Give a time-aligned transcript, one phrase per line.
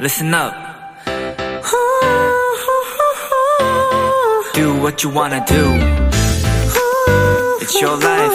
[0.00, 0.52] listen up.
[4.54, 5.64] Do what you wanna do.
[7.60, 8.34] It's your life.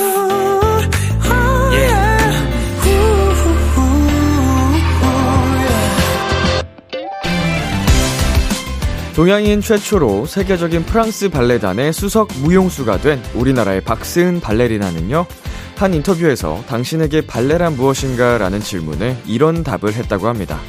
[1.71, 2.13] Yeah.
[9.15, 15.27] 동양인 최초로 세계적인 프랑스 발레단의 수석 무용수가 된 우리나라의 박스은 발레리나는요,
[15.77, 20.59] 한 인터뷰에서 당신에게 발레란 무엇인가 라는 질문에 이런 답을 했다고 합니다.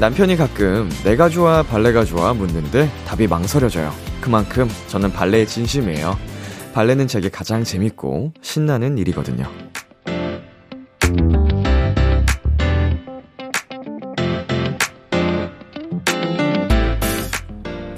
[0.00, 3.92] 남편이 가끔 내가 좋아, 발레가 좋아 묻는데 답이 망설여져요.
[4.20, 6.18] 그만큼 저는 발레에 진심이에요.
[6.72, 9.48] 발레는 제게 가장 재밌고 신나는 일이거든요.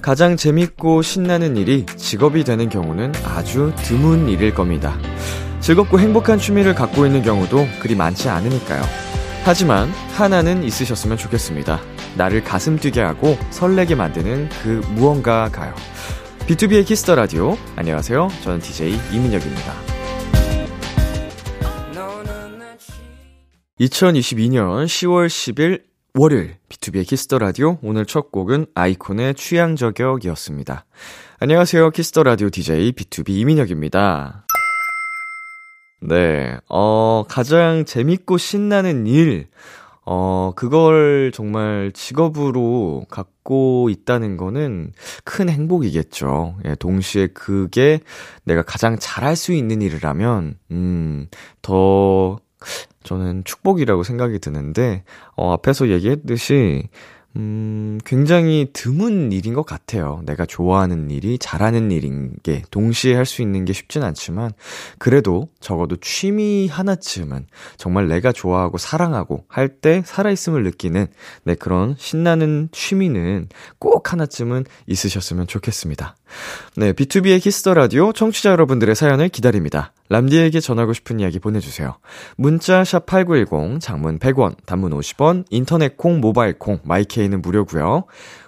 [0.03, 4.97] 가장 재밌고 신나는 일이 직업이 되는 경우는 아주 드문 일일 겁니다.
[5.61, 8.83] 즐겁고 행복한 취미를 갖고 있는 경우도 그리 많지 않으니까요.
[9.47, 11.81] 하지만 하나는 있으셨으면 좋겠습니다.
[12.17, 15.73] 나를 가슴 뛰게 하고 설레게 만드는 그 무언가가요.
[16.49, 17.57] 비투비의 Kiss the Radio.
[17.77, 18.29] 안녕하세요.
[18.43, 19.73] 저는 DJ 이민혁입니다.
[23.79, 25.83] 2022년 10월 10일
[26.15, 30.87] 월요일 비투비의 Kiss the Radio 오늘 첫 곡은 아이콘의 취향 저격이었습니다.
[31.39, 31.91] 안녕하세요.
[31.91, 34.46] 키스터 라디오 DJ B2B 이민혁입니다.
[36.01, 36.57] 네.
[36.69, 39.49] 어, 가장 재밌고 신나는 일
[40.09, 44.93] 어, 그걸 정말 직업으로 갖고 있다는 거는
[45.25, 46.59] 큰 행복이겠죠.
[46.65, 47.99] 예, 동시에 그게
[48.45, 51.27] 내가 가장 잘할 수 있는 일이라면, 음,
[51.61, 52.39] 더
[53.03, 55.03] 저는 축복이라고 생각이 드는데,
[55.35, 56.89] 어, 앞에서 얘기했듯이,
[57.37, 60.23] 음, 굉장히 드문 일인 것 같아요.
[60.25, 64.53] 내가 좋아하는 일이 잘하는 일인 게 동시에 할 수 있는 게 쉽진 않지만,
[64.99, 67.47] 그래도 적어도 취미 하나쯤은
[67.77, 71.09] 정말 내가 좋아하고 사랑하고 할 때 살아있음을 느끼는
[71.45, 73.49] 네, 그런 신나는 취미는
[73.79, 76.17] 꼭 하나쯤은 있으셨으면 좋겠습니다.
[76.77, 79.93] 네, 비투비의 Kiss the Radio 청취자 여러분들의 사연을 기다립니다.
[80.09, 81.99] 람디에게 전하고 싶은 이야기 보내주세요.
[82.37, 88.05] 문자 샵 #8910 장문 100원, 단문 50원, 인터넷 콩, 모바일 콩, My K는 무료고요.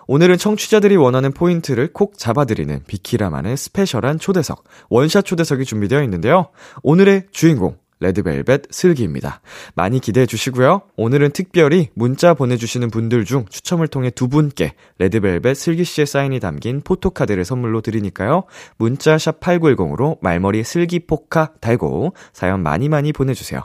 [0.06, 6.48] 오늘은 청취자들이 원하는 포인트를 콕 잡아드리는 비키라만의 스페셜한 초대석, 원샷 초대석이 준비되어 있는데요.
[6.82, 9.40] 오늘의 주인공 레드벨벳 슬기입니다.
[9.74, 10.82] 많이 기대해 주시고요.
[10.96, 16.80] 오늘은 특별히 문자 보내주시는 분들 중 추첨을 통해 두 분께 레드벨벳 슬기 씨의 사인이 담긴
[16.80, 18.44] 포토카드를 선물로 드리니까요.
[18.76, 23.62] 문자 샵 8910으로 말머리 슬기 포카 달고 사연 많이 많이 보내주세요.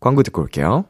[0.00, 0.86] 광고 듣고 올게요.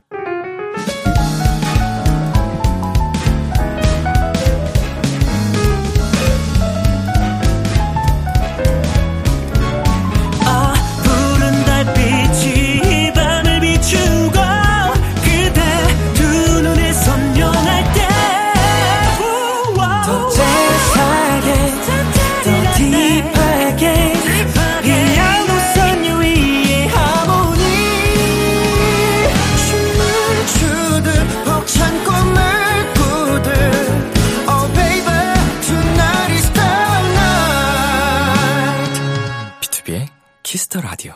[40.54, 41.14] Kiss the Radio.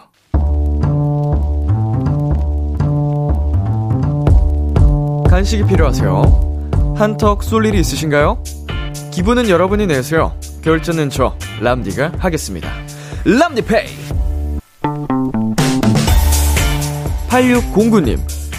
[5.31, 6.97] 간식이 필요하세요?
[6.99, 8.43] 한턱 쏠 일이 있으신가요?
[9.13, 10.37] 기분은 여러분이 내세요.
[10.63, 12.69] 결제는 저 람디가 하겠습니다.
[13.25, 13.87] 람디페이.
[17.29, 18.19] 8609님,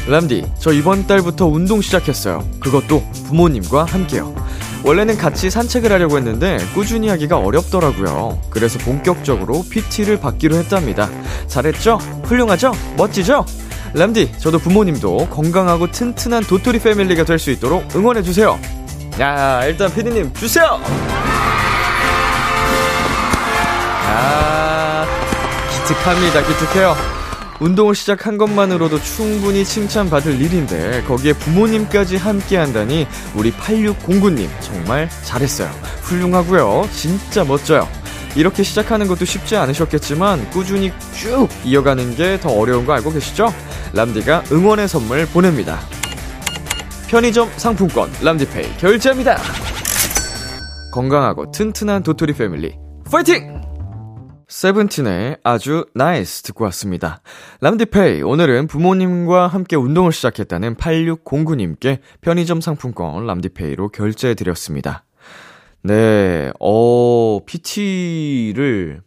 [0.10, 2.42] 람디, 저 이번 달부터 운동 시작했어요.
[2.62, 4.34] 그것도 부모님과 함께요.
[4.84, 8.40] 원래는 같이 산책을 하려고 했는데 꾸준히 하기가 어렵더라고요.
[8.50, 11.10] 그래서 본격적으로 PT를 받기로 했답니다.
[11.48, 11.98] 잘했죠?
[12.24, 12.72] 훌륭하죠?
[12.98, 13.46] 멋지죠?
[13.94, 18.60] 람디, 저도 부모님도 건강하고 튼튼한 도토리 패밀리가 될 수 있도록 응원해주세요.
[19.20, 20.80] 야, 일단 피디님, 주세요!
[24.12, 25.06] 아,
[25.72, 27.19] 기특합니다, 기특해요.
[27.60, 33.06] 운동을 시작한 것만으로도 충분히 칭찬받을 일인데 거기에 부모님까지 함께 한다니
[33.36, 35.70] 우리 8609님 정말 잘했어요.
[36.04, 36.88] 훌륭하고요.
[36.94, 37.88] 진짜 멋져요.
[38.36, 43.54] 이렇게 시작하는 것도 쉽지 않으셨겠지만 꾸준히 쭉 이어가는 게 더 어려운 거 알고 계시죠?
[43.94, 45.80] 람디가 응원의 선물 보냅니다.
[47.08, 49.38] 편의점 상품권 람디페이 결제합니다.
[50.92, 52.76] 건강하고 튼튼한 도토리 패밀리
[53.12, 53.69] 파이팅!
[54.50, 57.22] 세븐틴의 아주 NICE 듣고 왔습니다.
[57.62, 65.06] 람디페이, 오늘은 부모님과 함께 운동을 시작했다는 8609님께 편의점 상품권 람디페이로 결제해드렸습니다.
[65.84, 69.04] 네, 어, PT를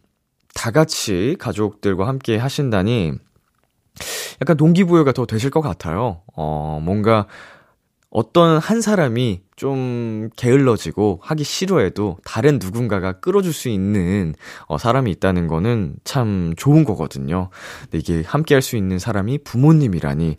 [0.55, 3.11] 다 같이 가족들과 함께 하신다니
[4.41, 6.21] 약간 동기부여가 더 되실 것 같아요.
[6.37, 7.27] 어, 뭔가
[8.13, 14.35] 어떤 한 사람이 좀 게을러지고 하기 싫어해도 다른 누군가가 끌어줄 수 있는
[14.67, 17.49] 어, 사람이 있다는 거는 참 좋은 거거든요.
[17.81, 20.37] 근데 이게 함께 할 수 있는 사람이 부모님이라니,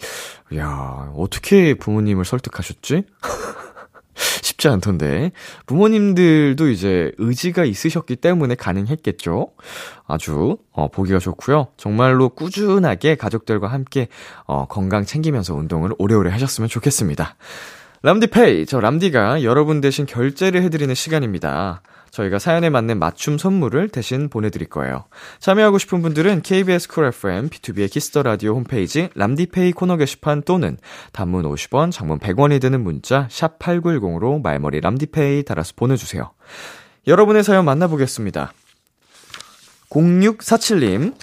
[0.56, 3.02] 야 어떻게 부모님을 설득하셨지?
[4.14, 5.32] 쉽지 않던데.
[5.66, 9.48] 부모님들도 이제 의지가 있으셨기 때문에 가능했겠죠.
[10.06, 11.68] 아주, 어, 보기가 좋고요.
[11.76, 14.08] 정말로 꾸준하게 가족들과 함께,
[14.46, 17.36] 어, 건강 챙기면서 운동을 오래오래 하셨으면 좋겠습니다.
[18.02, 21.82] 람디페이, 저 람디가 여러분 대신 결제를 해드리는 시간입니다.
[22.14, 25.06] 저희가 사연에 맞는 맞춤 선물을 대신 보내드릴 거예요.
[25.40, 30.78] 참여하고 싶은 분들은 KBS 쿨 FM, 비투비의 Kiss the Radio 홈페이지 람디페이 코너 게시판 또는
[31.12, 36.30] 단문 50원, 장문 100원이 드는 문자 샵 #8910으로 말머리 람디페이 달아서 보내주세요.
[37.08, 38.52] 여러분의 사연 만나보겠습니다.
[39.90, 41.16] 0647님,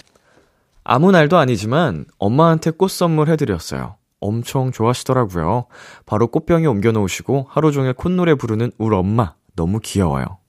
[0.84, 3.96] 아무 날도 아니지만 엄마한테 꽃 선물 해드렸어요.
[4.20, 5.66] 엄청 좋아하시더라고요.
[6.04, 9.34] 바로 꽃병에 옮겨놓으시고 하루 종일 콧노래 부르는 울 엄마.
[9.56, 10.41] 너무 귀여워요.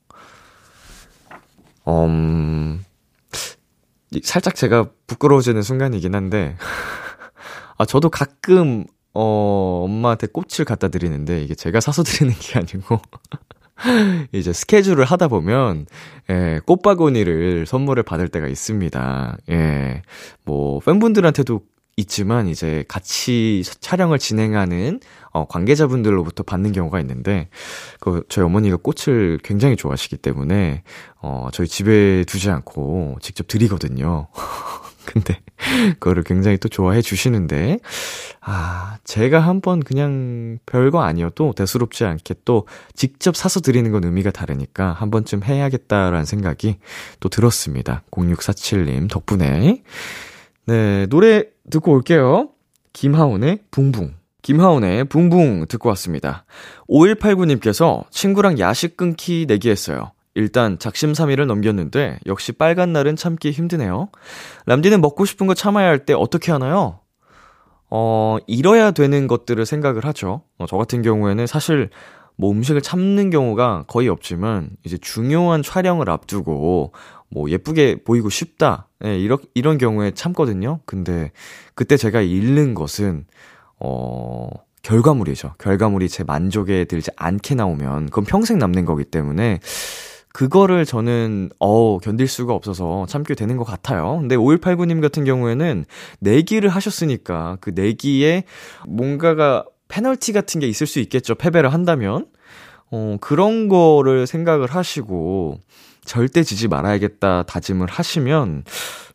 [1.87, 2.83] 음,
[4.23, 6.55] 살짝 제가 부끄러워지는 순간이긴 한데,
[7.77, 12.99] 아, 저도 가끔, 어, 엄마한테 꽃을 갖다 드리는데, 이게 제가 사서 드리는 게 아니고,
[14.31, 15.87] 이제 스케줄을 하다 보면,
[16.29, 19.37] 예, 꽃바구니를 선물을 받을 때가 있습니다.
[19.49, 20.01] 예,
[20.45, 21.61] 뭐, 팬분들한테도
[21.95, 24.99] 있지만 이제 같이 촬영을 진행하는
[25.31, 27.49] 어, 관계자분들로부터 받는 경우가 있는데
[27.99, 30.83] 그 저희 어머니가 꽃을 굉장히 좋아하시기 때문에
[31.21, 34.27] 어, 저희 집에 두지 않고 직접 드리거든요.
[35.05, 35.41] 근데
[35.99, 37.79] 그거를 굉장히 또 좋아해 주시는데
[38.41, 44.93] 아, 제가 한번 그냥 별거 아니어도 대수롭지 않게 또 직접 사서 드리는 건 의미가 다르니까
[44.93, 46.77] 한 번쯤 해야겠다라는 생각이
[47.19, 48.03] 또 들었습니다.
[48.11, 49.83] 0647님 덕분에
[50.65, 52.49] 네, 노래 듣고 올게요.
[52.93, 54.13] 김하온의 붕붕.
[54.41, 56.45] 김하온의 붕붕 듣고 왔습니다.
[56.89, 60.11] 5189님께서 친구랑 야식 끊기 내기했어요.
[60.35, 64.09] 일단 작심삼일을 넘겼는데 역시 빨간 날은 참기 힘드네요.
[64.65, 66.99] 람디는 먹고 싶은 거 참아야 할 때 어떻게 하나요?
[67.89, 70.41] 어, 잃어야 되는 것들을 생각을 하죠.
[70.57, 71.89] 어, 저 같은 경우에는 사실
[72.35, 76.91] 뭐 음식을 참는 경우가 거의 없지만 이제 중요한 촬영을 앞두고
[77.29, 78.87] 뭐 예쁘게 보이고 싶다.
[79.05, 80.79] 예, 이런 이런 경우에 참거든요.
[80.85, 81.31] 근데
[81.75, 83.25] 그때 제가 잃는 것은
[83.79, 84.49] 어
[84.83, 85.55] 결과물이죠.
[85.57, 89.59] 결과물이 제 만족에 들지 않게 나오면 그건 평생 남는 거기 때문에
[90.33, 94.17] 그거를 저는 어 견딜 수가 없어서 참게 되는 것 같아요.
[94.19, 95.85] 근데 5189님 같은 경우에는
[96.19, 98.43] 내기를 하셨으니까 그 내기에
[98.87, 99.63] 뭔가가
[99.93, 101.35] 페널티 같은 게 있을 수 있겠죠.
[101.35, 102.25] 패배를 한다면.
[102.91, 105.59] 어 그런 거를 생각을 하시고
[106.03, 108.63] 절대 지지 말아야겠다 다짐을 하시면,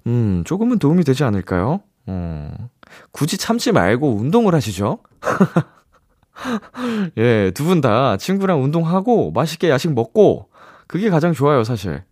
[0.06, 1.80] 음, 조금은 도움이 되지 않을까요?
[2.06, 2.68] 어,
[3.12, 4.98] 굳이 참지 말고 운동을 하시죠?
[7.18, 10.48] 예, 두 분 다 친구랑 운동하고 맛있게 야식 먹고,
[10.86, 12.02] 그게 가장 좋아요, 사실.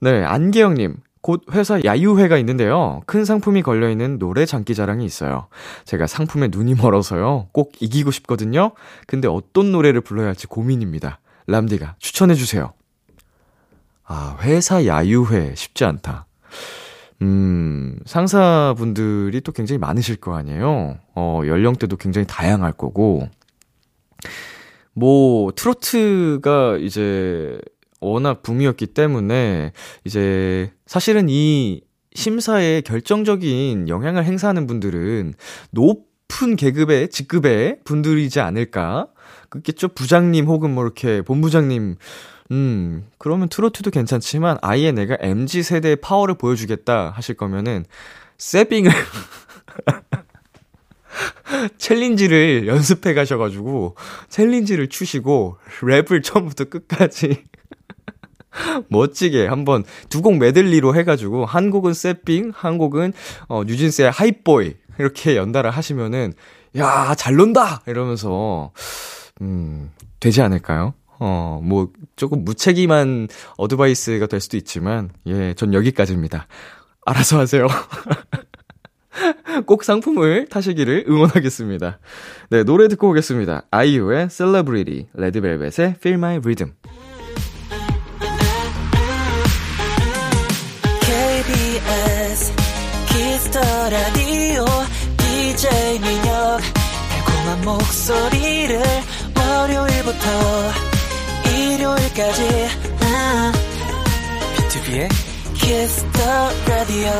[0.00, 0.96] 네, 안계영님.
[1.26, 3.02] 곧 회사 야유회가 있는데요.
[3.04, 5.48] 큰 상품이 걸려있는 노래 장기자랑이 있어요.
[5.84, 7.48] 제가 상품에 눈이 멀어서요.
[7.50, 8.70] 꼭 이기고 싶거든요.
[9.08, 11.18] 근데 어떤 노래를 불러야 할지 고민입니다.
[11.48, 12.72] 람디가 추천해주세요.
[14.04, 16.26] 아, 회사 야유회 쉽지 않다.
[17.22, 20.98] 음, 상사분들이 또 굉장히 많으실 거 아니에요?
[21.16, 23.28] 어, 연령대도 굉장히 다양할 거고.
[24.92, 27.58] 뭐, 트로트가 이제
[28.00, 29.72] 워낙 붐이었기 때문에,
[30.04, 31.82] 이제, 사실은 이
[32.14, 35.34] 심사에 결정적인 영향을 행사하는 분들은
[35.70, 39.08] 높은 계급의, 직급의 분들이지 않을까?
[39.48, 39.88] 그겠죠?
[39.88, 41.96] 부장님 혹은 뭐 이렇게 본부장님,
[42.52, 47.84] 음, 그러면 트로트도 괜찮지만 아예 내가 MZ 세대의 파워를 보여주겠다 하실 거면은
[48.38, 48.92] 세빙을
[51.78, 53.96] 챌린지를 연습해 가셔가지고
[54.28, 57.44] 챌린지를 추시고 랩을 처음부터 끝까지
[58.88, 63.12] 멋지게 한번 두 곡 메들리로 해가지고 한 곡은 세빙, 한 곡은
[63.48, 66.32] 어, 뉴진스의 Hype Boy 이렇게 연달아 하시면은
[66.76, 68.72] 야 잘 논다 이러면서
[69.40, 70.94] 음 되지 않을까요?
[71.18, 76.46] 어, 뭐, 조금 무책임한 advice가 될 수도 있지만, 예, 전 여기까지입니다.
[77.06, 77.66] 알아서 하세요.
[79.64, 81.98] 꼭 상품을 타시기를 응원하겠습니다.
[82.50, 83.62] 네, 노래 듣고 오겠습니다.
[83.70, 86.74] 아이유의 Celebrity, 레드벨벳의 Feel My Rhythm.
[97.66, 98.80] 목소리를
[99.36, 100.28] 월요일부터
[101.50, 102.42] 일요일까지.
[104.56, 105.08] 비투비의
[105.54, 107.10] 키스 더 라디오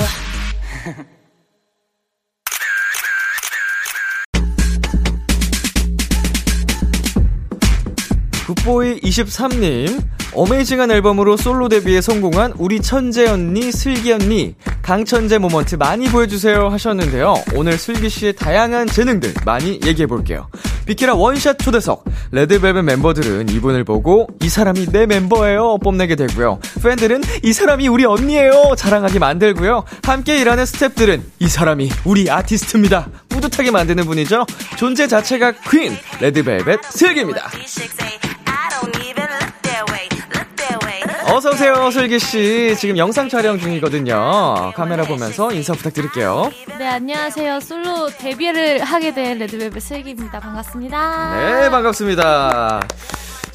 [8.46, 10.00] 굿보이 23님,
[10.36, 17.42] amazing한 앨범으로 솔로 데뷔에 성공한 우리 천재 언니, 슬기 언니, 강천재 moment 많이 보여주세요 하셨는데요.
[17.54, 20.48] 오늘 슬기 씨의 다양한 재능들 많이 얘기해 볼게요.
[20.84, 26.60] 비키라 원샷 초대석, 레드벨벳 멤버들은 이분을 보고 이 사람이 내 멤버예요 뽐내게 되고요.
[26.82, 29.84] 팬들은 이 사람이 우리 언니예요 자랑하게 만들고요.
[30.04, 33.08] 함께 일하는 스탭들은 이 사람이 우리 아티스트입니다.
[33.30, 34.44] 뿌듯하게 만드는 분이죠.
[34.76, 37.50] 존재 자체가 퀸, 레드벨벳 슬기입니다.
[41.28, 42.76] 어서오세요, 슬기씨.
[42.78, 44.73] 지금 영상 촬영 중이거든요.
[44.75, 46.50] 카메라 보면서 인사 부탁드릴게요.
[46.78, 47.61] 네, 안녕하세요.
[47.61, 50.38] 솔로 데뷔를 하게 된 레드벨벳 슬기입니다.
[50.38, 51.37] 반갑습니다.
[51.37, 52.80] 네, 반갑습니다.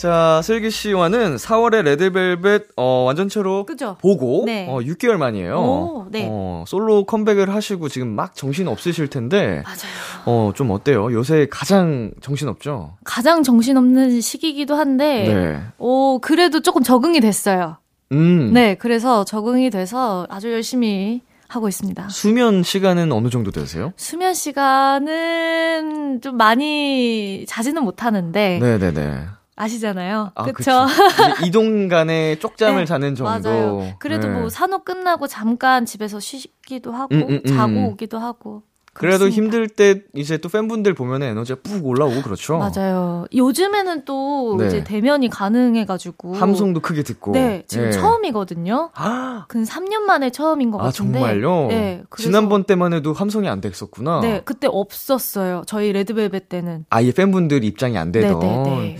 [0.01, 3.98] 자, 슬기 씨와는 4월에 레드벨벳 어, 완전체로 그죠?
[4.01, 4.65] 보고 네.
[4.67, 5.55] 어, 6개월 만이에요.
[5.60, 6.27] 오, 네.
[6.27, 9.77] 어, 솔로 컴백을 하시고 지금 막 정신 없으실 텐데 맞아요.
[10.25, 11.13] 어, 좀 어때요?
[11.13, 12.98] 요새 가장 정신 없죠?
[13.03, 15.62] 가장 정신 없는 시기이기도 한데, 네.
[15.77, 17.77] 오, 그래도 조금 적응이 됐어요.
[18.12, 18.53] 음.
[18.53, 22.10] 네, 그래서 적응이 돼서 아주 열심히 하고 있습니다.
[22.10, 23.93] 수면 시간은 어느 정도 되세요?
[23.98, 29.25] 수면 시간은 좀 많이 자지는 못하는데, 네, 네, 네.
[29.62, 30.32] 아시잖아요.
[30.34, 30.53] 아, 그쵸?
[30.53, 30.86] 그쵸.
[31.46, 33.50] 이동 간에 쪽잠을 네, 자는 정도.
[33.50, 33.94] 맞아요.
[34.00, 34.39] 그래도 네.
[34.39, 37.56] 뭐 산업 끝나고 잠깐 집에서 쉬기도 하고, 음, 음, 음.
[37.56, 38.63] 자고 오기도 하고.
[38.94, 39.36] 그래도 그렇습니다.
[39.58, 42.58] 힘들 때 이제 또 팬분들 보면 에너지가 푹 올라오고 그렇죠.
[42.58, 43.25] 맞아요.
[43.34, 44.68] 요즘에는 또 네.
[44.68, 46.34] 이제 대면이 가능해가지고.
[46.36, 47.32] 함성도 크게 듣고.
[47.32, 47.91] 네, 지금 예.
[47.91, 48.89] 처음이거든요.
[48.94, 51.20] 아, 근 3년 만에 처음인 것 아, 같은데.
[51.20, 51.68] 정말요?
[51.70, 52.03] 네.
[52.18, 54.20] 지난번 때만 해도 함성이 안 됐었구나.
[54.20, 55.63] 네, 그때 없었어요.
[55.68, 56.86] 저희 레드벨벳 때는.
[56.89, 58.39] 아예 팬분들 입장이 안 되던.
[58.39, 58.98] 네네네.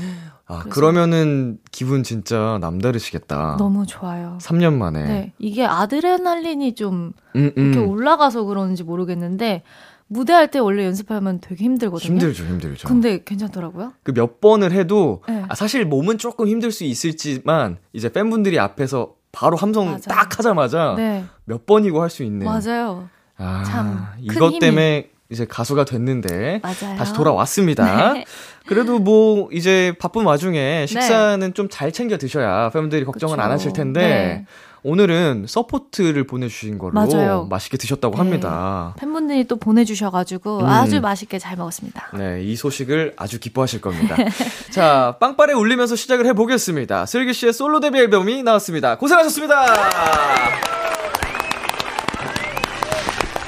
[0.54, 3.56] 아, 그러면은 기분 진짜 남다르시겠다.
[3.58, 4.38] 너무 좋아요.
[4.42, 5.04] 3년 만에.
[5.04, 5.34] 네.
[5.40, 7.72] 이게 아드레날린이 좀 음, 음.
[7.74, 9.64] 이렇게 올라가서 그런지 모르겠는데
[10.08, 12.12] 무대할 때 원래 연습하면 되게 힘들거든요.
[12.12, 12.88] 힘들죠, 힘들죠.
[12.90, 13.94] 근데 괜찮더라고요.
[14.04, 15.46] 그 몇 번을 해도 네.
[15.48, 20.00] 아, 사실 몸은 조금 힘들 수 있을지만 이제 팬분들이 앞에서 바로 함성 맞아요.
[20.10, 21.24] 딱 하자마자 네.
[21.46, 22.46] 몇 번이고 할 수 있는.
[22.46, 23.08] 맞아요.
[23.38, 24.60] 아, 참, 큰 이것 힘이.
[24.60, 26.98] 때문에 이제 가수가 됐는데 맞아요.
[26.98, 28.14] 다시 돌아왔습니다.
[28.14, 28.26] 네.
[28.66, 33.44] 그래도 뭐 이제 바쁜 와중에 식사는 좀잘 챙겨 드셔야 팬분들이 걱정을 그쵸.
[33.44, 34.46] 안 하실 텐데 네.
[34.84, 37.48] 오늘은 서포트를 보내주신 걸로 맞아요.
[37.50, 38.22] 맛있게 드셨다고 네.
[38.22, 38.96] 합니다.
[38.98, 40.66] 팬분들이 또 보내주셔가지고 음.
[40.66, 42.10] 아주 맛있게 잘 먹었습니다.
[42.18, 44.16] 네, 이 소식을 아주 기뻐하실 겁니다.
[44.72, 47.06] 자, 빵빠레 울리면서 시작을 해보겠습니다.
[47.06, 48.98] 슬기 씨의 솔로 데뷔 앨범이 나왔습니다.
[48.98, 50.81] 고생하셨습니다!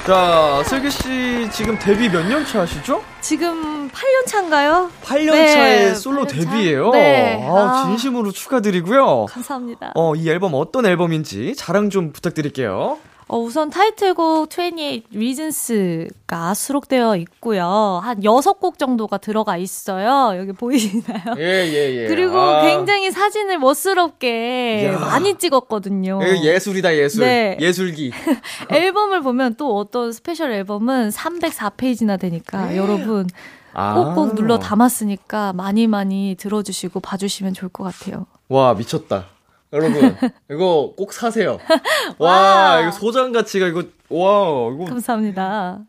[0.06, 3.02] 자, 슬기 씨 지금 데뷔 몇 년 차시죠?
[3.22, 4.90] 지금 8년 차인가요?
[5.02, 6.36] 8년 네, 차에 솔로 8년 차.
[6.50, 6.90] 데뷔예요.
[6.90, 7.42] 네.
[7.48, 7.84] 아, 아.
[7.86, 9.26] 진심으로 축하드리고요.
[9.26, 9.92] 감사합니다.
[9.94, 12.98] 어, 이 앨범 어떤 앨범인지 자랑 좀 부탁드릴게요.
[13.26, 18.00] 어, 우선 타이틀곡 28 Reasons가 수록되어 있고요.
[18.02, 20.38] 한 6곡 정도가 들어가 있어요.
[20.38, 21.34] 여기 보이시나요?
[21.38, 22.06] 예, 예, 예.
[22.08, 24.98] 그리고 아, 굉장히 사진을 멋스럽게 이야.
[24.98, 26.20] 많이 찍었거든요.
[26.22, 27.24] 예, 예술이다, 예술.
[27.24, 27.56] 네.
[27.60, 28.12] 예술기.
[28.70, 33.26] 앨범을 보면 또 어떤 스페셜 앨범은 304페이지나 되니까 여러분
[33.72, 33.94] 아.
[33.94, 38.26] 꼭꼭 눌러 담았으니까 많이 많이 들어주시고 봐주시면 좋을 것 같아요.
[38.48, 39.33] 와, 미쳤다.
[39.74, 40.16] 여러분,
[40.50, 41.58] 이거 꼭 사세요.
[42.18, 42.80] 와, 와.
[42.80, 45.80] 이거 소장 가치가 이거, 와, 이거 감사합니다.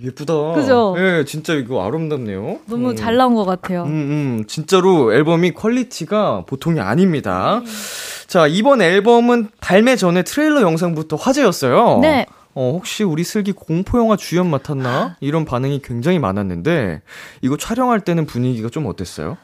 [0.00, 0.52] 예쁘다.
[0.54, 0.94] 그죠?
[0.96, 2.60] 예, 진짜 이거 아름답네요.
[2.66, 2.96] 너무 음.
[2.96, 3.82] 잘 나온 것 같아요.
[3.82, 7.60] 음, 음, 진짜로 앨범이 퀄리티가 보통이 아닙니다.
[7.62, 7.70] 네.
[8.26, 11.98] 자, 이번 앨범은 발매 전에 트레일러 영상부터 화제였어요.
[12.00, 12.24] 네.
[12.54, 14.50] 어, 혹시 우리 슬기 공포영화 주연 아.
[14.50, 15.16] 맡았나?
[15.20, 17.02] 이런 반응이 굉장히 많았는데,
[17.42, 19.36] 이거 촬영할 때는 분위기가 좀 어땠어요?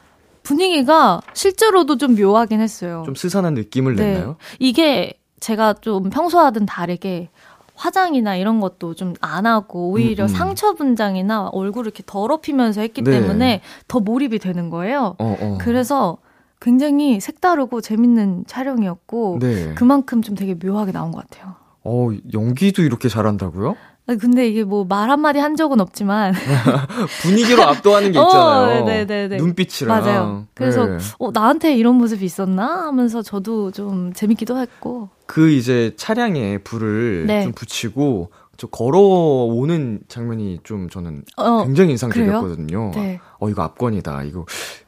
[0.49, 3.03] 분위기가 실제로도 좀 묘하긴 했어요.
[3.05, 4.13] 좀 스산한 느낌을 네.
[4.13, 4.35] 냈나요?
[4.57, 7.29] 이게 제가 좀 평소 하던 다르게
[7.75, 10.27] 화장이나 이런 것도 좀 안 하고 오히려 음, 음.
[10.27, 13.11] 상처 분장이나 얼굴을 이렇게 더럽히면서 했기 네.
[13.11, 15.15] 때문에 더 몰입이 되는 거예요.
[15.19, 15.57] 어, 어.
[15.61, 16.17] 그래서
[16.59, 19.73] 굉장히 색다르고 재밌는 촬영이었고 네.
[19.75, 21.53] 그만큼 좀 되게 묘하게 나온 것 같아요.
[21.83, 23.75] 어, 연기도 이렇게 잘한다고요?
[24.09, 26.33] 아, 근데 이게 뭐 말 한마디 한 적은 없지만
[27.21, 28.81] 분위기로 압도하는 게 있잖아요.
[28.81, 29.37] 어, 네네네.
[29.37, 29.99] 눈빛이랑.
[30.03, 30.47] 맞아요.
[30.55, 30.97] 그래서 네.
[31.19, 37.43] 어, 나한테 이런 모습이 있었나 하면서 저도 좀 재밌기도 했고 그 이제 차량에 불을 네.
[37.43, 42.91] 좀 붙이고 저 걸어오는 장면이 좀 저는 어, 굉장히 인상적이었거든요.
[42.95, 43.19] 네.
[43.39, 44.23] 어 이거 압권이다.
[44.23, 44.45] 이거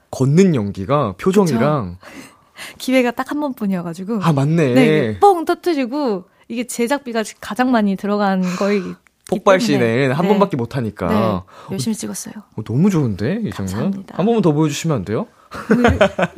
[0.09, 1.97] 걷는 연기가 표정이랑
[2.77, 4.73] 기회가 딱 한 번뿐이어가지고 아 맞네.
[4.73, 8.93] 네, 뻥 터트리고 이게 제작비가 가장 많이 들어간 거이기
[9.31, 10.11] 폭발씬은.
[10.13, 10.27] 한 네.
[10.27, 12.33] 번밖에 못 하니까 네, 열심히 찍었어요.
[12.55, 13.51] 어, 너무 좋은데 이 장면.
[13.53, 14.17] 감사합니다.
[14.17, 15.27] 한 번만 더 보여주시면 안 돼요?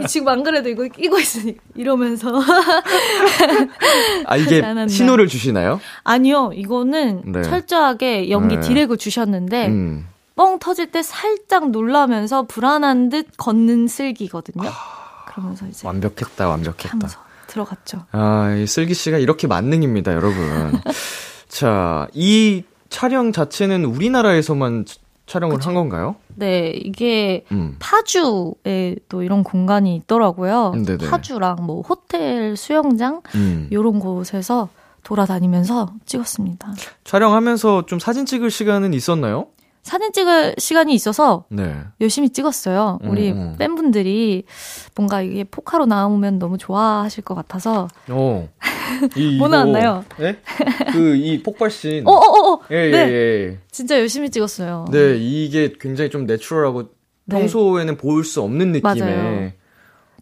[0.07, 2.31] 지금 안 그래도 이거 끼고 있으니 이러면서
[4.25, 4.63] 아 이게.
[4.87, 5.79] 신호를 주시나요?
[6.03, 7.43] 아니요 이거는 네.
[7.43, 8.61] 철저하게 연기 네.
[8.61, 10.07] 디렉을 주셨는데 음.
[10.35, 14.67] 뻥 터질 때 살짝 놀라면서 불안한 듯 걷는 슬기거든요.
[14.67, 15.03] 아.
[15.27, 17.07] 그러면서 이제 완벽했다, 완벽했다.
[17.47, 18.05] 들어갔죠.
[18.11, 20.71] 아, 이 슬기 씨가 이렇게 만능입니다, 여러분.
[21.47, 24.85] 자, 이 촬영 자체는 우리나라에서만
[25.25, 25.69] 촬영을 그쵸?
[25.69, 26.15] 한 건가요?
[26.35, 27.75] 네, 이게 음.
[27.79, 30.73] 파주에 또 이런 공간이 있더라고요.
[30.85, 31.09] 네네.
[31.09, 33.67] 파주랑 뭐 호텔, 수영장 음.
[33.71, 34.69] 이런 곳에서
[35.03, 36.71] 돌아다니면서 찍었습니다.
[37.03, 39.47] 촬영하면서 좀 사진 찍을 시간은 있었나요?
[39.83, 41.75] 사진 찍을 시간이 있어서 네.
[41.99, 42.99] 열심히 찍었어요.
[43.03, 43.55] 우리 음, 음.
[43.59, 44.43] 팬분들이
[44.95, 47.89] 뭔가 이게 포카로 나오면 너무 좋아하실 것 같아서.
[48.09, 48.49] 어.
[49.39, 50.05] 뭐 나왔나요?
[50.17, 50.37] 네?
[50.93, 52.07] 그이 폭발씬.
[52.07, 52.17] 어어어.
[52.17, 52.59] 어, 어.
[52.71, 52.97] 예, 예, 네.
[53.11, 53.59] 예.
[53.71, 54.85] 진짜 열심히 찍었어요.
[54.91, 56.83] 네, 이게 굉장히 좀 내추럴하고
[57.25, 57.39] 네.
[57.39, 59.51] 평소에는 볼 수 없는 느낌의 맞아요.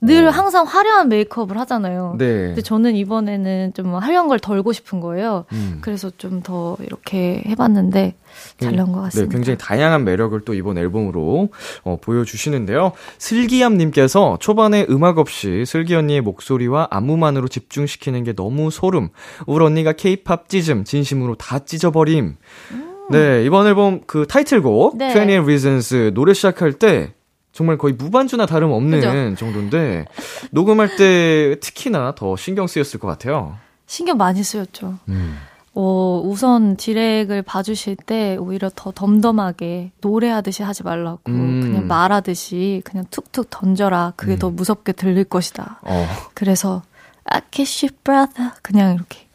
[0.01, 0.29] 늘 어.
[0.31, 2.15] 항상 화려한 메이크업을 하잖아요.
[2.17, 2.25] 네.
[2.47, 5.45] 근데 저는 이번에는 좀 화려한 걸 덜고 싶은 거예요.
[5.53, 5.77] 음.
[5.81, 8.15] 그래서 좀 더 이렇게 해봤는데
[8.59, 9.29] 잘 나온 것 네, 같습니다.
[9.29, 11.49] 네, 굉장히 다양한 매력을 또 이번 앨범으로
[11.83, 12.93] 어, 보여주시는데요.
[13.19, 19.09] 슬기암님께서 초반에 음악 없이 슬기 언니의 목소리와 안무만으로 집중시키는 게 너무 소름.
[19.45, 22.35] 울 언니가 케이팝 찢음 진심으로 다 찢어버림.
[22.71, 23.07] 음.
[23.11, 25.09] 네, 이번 앨범 그 타이틀곡 네.
[25.11, 27.13] 28 Reasons 노래 시작할 때
[27.51, 29.35] 정말 거의 무반주나 다름없는 그죠?
[29.35, 30.05] 정도인데
[30.51, 33.57] 녹음할 때 특히나 더 신경 쓰였을 것 같아요.
[33.85, 34.97] 신경 많이 쓰였죠.
[35.09, 35.37] 음.
[35.73, 41.61] 어, 우선 디렉을 봐주실 때 오히려 더 덤덤하게 노래하듯이 하지 말라고 음.
[41.61, 44.13] 그냥 말하듯이 그냥 툭툭 던져라.
[44.15, 44.39] 그게 음.
[44.39, 45.79] 더 무섭게 들릴 것이다.
[45.83, 46.07] 어.
[46.33, 46.83] 그래서
[47.25, 49.27] I kiss you brother 그냥 이렇게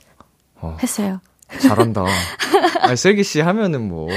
[0.60, 0.76] 어.
[0.82, 1.20] 했어요.
[1.58, 2.04] 잘한다.
[2.80, 4.08] 아니, 슬기 씨 하면은 뭐,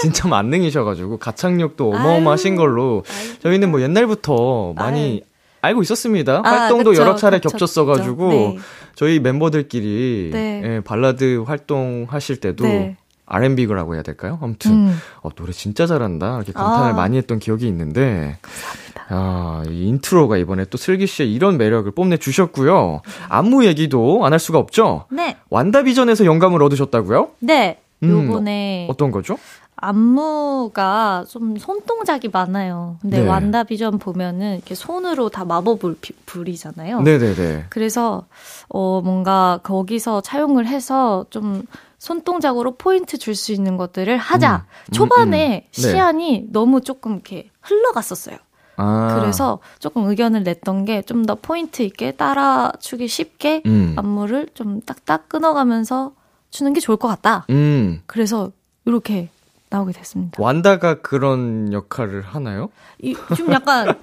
[0.00, 3.04] 진짜 만능이셔가지고, 가창력도 어마어마하신 걸로,
[3.42, 5.22] 저희는 뭐 옛날부터 많이
[5.60, 6.42] 알고 있었습니다.
[6.44, 8.58] 아, 활동도 그쵸, 여러 차례 그쵸, 겹쳤어가지고, 네.
[8.94, 10.62] 저희 멤버들끼리, 네.
[10.64, 12.96] 예, 발라드 활동하실 때도, 네.
[13.34, 14.38] R&B라고 해야 될까요?
[14.42, 14.98] 아무튼 음.
[15.22, 16.94] 어, 노래 진짜 잘한다 이렇게 감탄을 아.
[16.94, 19.06] 많이 했던 기억이 있는데 감사합니다.
[19.08, 23.02] 아, 이 인트로가 이번에 또 슬기 씨의 이런 매력을 뽐내 주셨고요.
[23.28, 25.04] 안무 얘기도 안 할 수가 없죠.
[25.10, 25.36] 네.
[25.50, 27.30] 완다비전에서 영감을 얻으셨다고요?
[27.40, 27.78] 네.
[28.02, 29.36] 음, 요번에 어, 떤 거죠?
[29.76, 32.96] 안무가 좀 손동작이 많아요.
[33.00, 33.28] 근데 네.
[33.28, 37.00] 완다비전 보면은 이렇게 손으로 다 마법을 비, 부리잖아요.
[37.02, 37.66] 네네네.
[37.68, 38.24] 그래서
[38.68, 41.62] 어 뭔가 거기서 차용을 해서 좀
[42.02, 44.56] 손동작으로 포인트 줄 수 있는 것들을 하자.
[44.56, 45.82] 음, 음 초반에 음, 음.
[45.82, 45.90] 네.
[45.90, 48.36] 시안이 너무 조금 이렇게 흘러갔었어요.
[48.76, 49.18] 아.
[49.20, 53.94] 그래서 조금 의견을 냈던 게 좀 더 포인트 있게 따라추기 쉽게 음.
[53.96, 56.12] 안무를 좀 딱딱 끊어가면서
[56.50, 57.46] 추는 게 좋을 것 같다.
[57.50, 58.02] 음.
[58.06, 58.50] 그래서
[58.84, 59.28] 이렇게
[59.70, 60.42] 나오게 됐습니다.
[60.42, 62.70] 완다가 그런 역할을 하나요?
[63.00, 63.96] 이, 좀 약간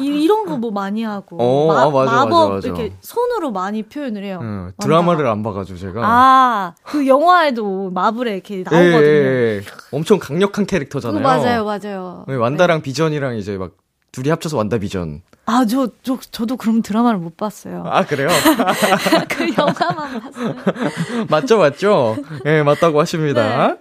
[0.00, 2.66] 이, 런 거 뭐 많이 하고 어, 마, 아, 맞아, 마법 맞아, 맞아.
[2.68, 4.38] 이렇게 손으로 많이 표현을 해요.
[4.42, 8.96] 응, 드라마를 안 봐가지고 제가 아그 영화에도 마블에 이렇게 나오거든요.
[9.06, 9.62] 예, 예, 예.
[9.92, 11.18] 엄청 강력한 캐릭터잖아요.
[11.18, 12.24] 어, 맞아요, 맞아요.
[12.28, 12.82] 네, 완다랑 네.
[12.82, 13.72] 비전이랑 이제 막
[14.10, 15.20] 둘이 합쳐서 완다 비전.
[15.44, 17.82] 아, 저, 저, 저도 그럼 드라마를 못 봤어요.
[17.86, 18.28] 아, 그래요?
[19.28, 20.54] 그 영화만 봤어요.
[21.30, 22.16] 맞죠, 맞죠?
[22.46, 23.68] 예, 네, 맞다고 하십니다.
[23.68, 23.78] 네.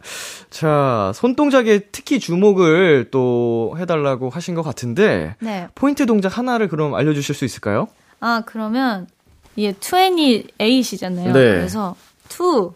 [0.49, 5.67] 자, 손동작에 특히 주목을 또 해달라고 하신 것 같은데, 네.
[5.75, 7.87] 포인트 동작 하나를 그럼 알려주실 수 있을까요?
[8.19, 9.07] 아, 그러면,
[9.55, 11.25] 이게 28이잖아요.
[11.25, 11.31] 네.
[11.33, 11.95] 그래서,
[12.29, 12.71] 2,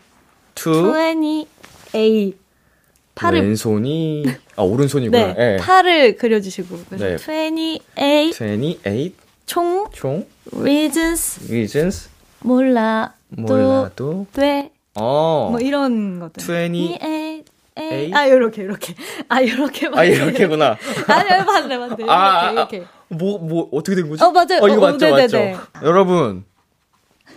[0.64, 1.48] 2,
[1.94, 2.42] 28.
[3.16, 5.28] 팔을 왼손이 아 오른손이구나.
[5.28, 5.58] 네, 네.
[5.58, 7.16] 팔을 그려주시고 그래서 네.
[7.16, 7.52] 28
[8.30, 9.12] 28
[9.46, 14.72] 총, 총 reasons reasons 몰라 몰라도 돼.
[14.96, 15.50] 어.
[15.52, 16.42] 뭐 이런 것들.
[16.42, 17.31] 28
[17.78, 18.12] 에이?
[18.14, 18.96] 아, 요렇게, 요렇게.
[19.30, 19.90] 아, 요렇게.
[19.94, 20.78] 아, 이렇게구나.
[21.08, 21.96] 아니, 맞네, 맞네.
[22.00, 22.86] 이렇게, 아, 이렇게.
[23.08, 24.24] 뭐, 뭐, 어떻게 된 거지?
[24.24, 24.60] 어, 맞아요.
[24.62, 25.54] 어, 이거 어, 맞죠, 네네네.
[25.54, 25.68] 맞죠.
[25.84, 26.44] 여러분,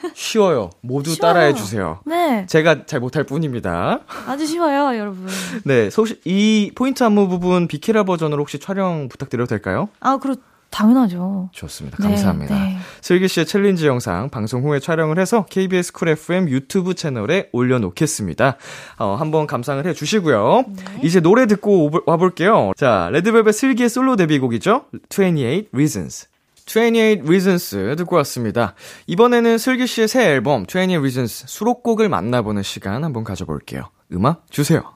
[0.14, 0.70] 쉬워요.
[0.80, 1.32] 모두 쉬워요.
[1.34, 2.00] 따라해 주세요.
[2.04, 2.46] 네.
[2.46, 4.00] 제가 잘 못할 뿐입니다.
[4.26, 5.28] 아주 쉬워요, 여러분.
[5.64, 9.88] 네, 혹시, 이 포인트 안무 부분 비키라 버전으로 혹시 촬영 부탁드려도 될까요?
[10.00, 10.36] 아, 그렇
[10.74, 11.50] 당연하죠.
[11.52, 11.98] 좋습니다.
[11.98, 12.54] 감사합니다.
[12.54, 12.78] 네, 네.
[13.00, 18.56] 슬기 씨의 챌린지 영상 방송 후에 촬영을 해서 KBS 쿨 FM 유튜브 채널에 올려놓겠습니다.
[18.98, 20.64] 어, 한번 감상을 해주시고요.
[20.66, 20.84] 네.
[21.04, 22.72] 이제 노래 듣고 와볼게요.
[22.76, 24.86] 자, 레드벨벳 슬기의 솔로 데뷔곡이죠.
[25.10, 26.26] 28 Reasons.
[26.66, 28.74] 28 Reasons 듣고 왔습니다.
[29.06, 33.90] 이번에는 슬기 씨의 새 앨범 28 Reasons 수록곡을 만나보는 시간 한번 가져볼게요.
[34.12, 34.93] 음악 주세요.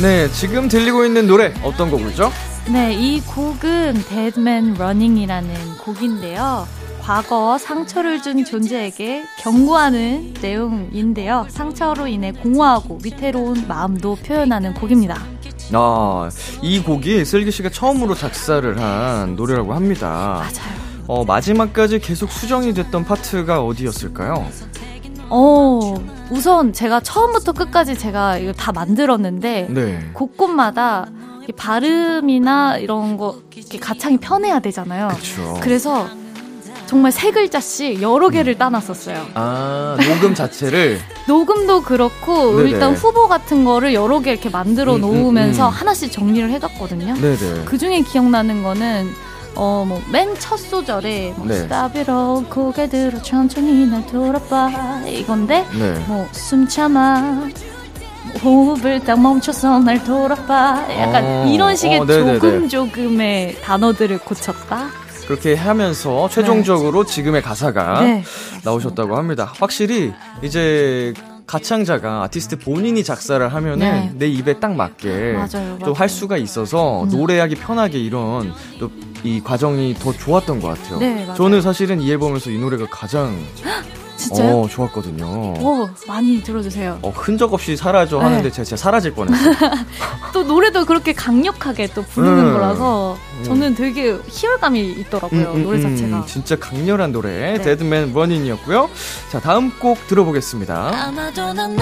[0.00, 2.30] 네, 지금 들리고 있는 노래 어떤 곡이죠?
[2.70, 6.66] 네, 이 곡은 Deadman Running이라는 곡인데요.
[7.00, 11.46] 과거 상처를 준 존재에게 경고하는 내용인데요.
[11.48, 15.22] 상처로 인해 공허하고 위태로운 마음도 표현하는 곡입니다.
[15.72, 16.28] 아,
[16.62, 20.42] 이 곡이 슬기 씨가 처음으로 작사를 한 노래라고 합니다.
[20.42, 20.76] 맞아요.
[21.06, 24.50] 어, 마지막까지 계속 수정이 됐던 파트가 어디였을까요?
[25.28, 25.94] 어,
[26.30, 30.10] 우선 제가 처음부터 끝까지 제가 이거 다 만들었는데 네.
[30.12, 31.06] 곳곳마다
[31.56, 35.08] 발음이나 이런 거 이렇게 가창이 편해야 되잖아요.
[35.08, 35.58] 그렇죠.
[35.62, 36.08] 그래서
[36.86, 39.26] 정말 세 글자씩 여러 개를 따놨었어요.
[39.34, 42.70] 아, 녹음 자체를 녹음도 그렇고 네네.
[42.70, 45.72] 일단 후보 같은 거를 여러 개 이렇게 만들어 음, 음, 놓으면서 음.
[45.72, 47.14] 하나씩 정리를 해갔거든요.
[47.14, 47.64] 네네.
[47.64, 49.08] 그 중에 기억나는 거는
[49.56, 51.66] 어 뭐 맨 첫 소절에 뭐 네.
[52.08, 56.04] All 고개 들어 천천히 날 돌아봐 이건데 네.
[56.06, 57.48] 뭐숨 참아
[58.44, 62.34] 호흡을 딱 멈춰서 날 돌아봐 약간 어, 이런 식의 어, 네네네.
[62.38, 64.88] 조금 조금의 단어들을 고쳤다.
[65.26, 68.22] 그렇게 하면서 최종적으로 지금의 가사가 네.
[68.62, 69.52] 나오셨다고 합니다.
[69.58, 71.14] 확실히 이제
[71.46, 74.12] 가창자가 아티스트 본인이 작사를 하면은 네.
[74.16, 75.36] 내 입에 딱 맞게
[75.84, 75.92] 또.
[75.92, 77.08] 할 수가 있어서 음.
[77.08, 78.90] 노래하기 편하게 이런 또
[79.26, 80.98] 이 과정이 더 좋았던 것 같아요.
[80.98, 81.26] 네.
[81.36, 83.36] 저는 사실은 이 앨범에서 이 노래가 가장
[84.16, 84.60] 진짜요?
[84.60, 85.24] 어, 좋았거든요.
[85.60, 86.98] 오 많이 들어주세요.
[87.02, 88.24] 어, 흔적 없이 사라져 네.
[88.24, 89.54] 하는데 제가 진짜 사라질 뻔했어요.
[90.32, 92.52] 또 노래도 그렇게 강력하게 또 부르는 음.
[92.54, 93.44] 거라서 음.
[93.44, 96.24] 저는 되게 희열감이 있더라고요 음, 음, 노래 음, 자체가.
[96.26, 97.62] 진짜 강렬한 노래 네.
[97.62, 98.88] Dead Man Runnin'이었고요.
[99.30, 101.06] 자 다음 곡 들어보겠습니다.
[101.06, 101.76] 아마도 넌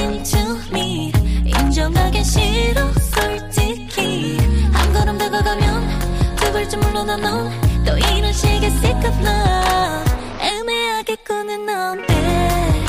[0.00, 1.12] into me
[1.44, 4.38] 인정하기 싫어 솔직히
[4.72, 10.09] 한 걸음 다가가면 두 발짝 물러나 넌또 이런 식의 sick of love
[10.50, 12.88] 애매하게 꾸는 넌 bad,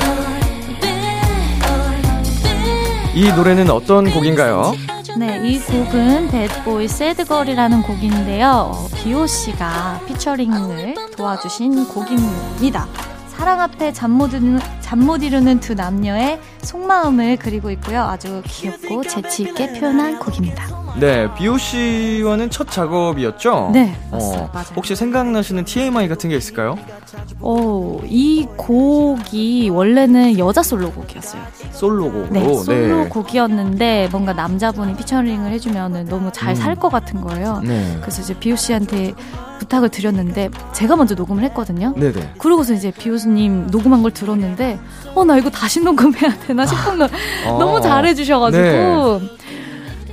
[0.82, 1.52] bad,
[2.42, 3.12] bad.
[3.14, 4.74] 이 노래는 어떤 곡인가요?
[5.18, 8.72] 네, 이 곡은 배드보이 새드걸이라는 곡인데요.
[8.74, 12.88] 어, 비오 씨가 피처링을 도와주신 곡입니다.
[13.28, 18.02] 사랑 앞에 잠 못 이루는, 잠못 이루는 두 남녀의 속마음을 그리고 있고요.
[18.04, 20.81] 아주 귀엽고 재치 있게 표현한 곡입니다.
[21.00, 23.72] 네, 비오 씨와는 첫 작업이었죠?
[23.74, 24.24] 네, 맞아요.
[24.26, 24.66] 어, 맞아요.
[24.76, 26.78] 혹시 생각나시는 TMI 같은 게 있을까요?
[27.40, 31.42] 어, 이 곡이 원래는 여자 솔로곡이었어요.
[31.72, 32.28] 솔로곡으로.
[32.30, 36.56] 네, 솔로곡이었는데 뭔가 남자분이 피처링을 해주면 너무 잘 음.
[36.56, 37.62] 살것 같은 거예요.
[37.64, 37.98] 네.
[38.02, 39.14] 그래서 이제 비오 씨한테
[39.60, 41.94] 부탁을 드렸는데 제가 먼저 녹음을 했거든요.
[41.96, 42.34] 네네.
[42.38, 44.80] 그러고서 이제 비오스님 녹음한 걸 들었는데
[45.16, 47.10] 어 나 이거 다시 녹음해야 되나 싶은 걸
[47.48, 47.58] 어.
[47.60, 49.20] 너무 잘해주셔가지고 네.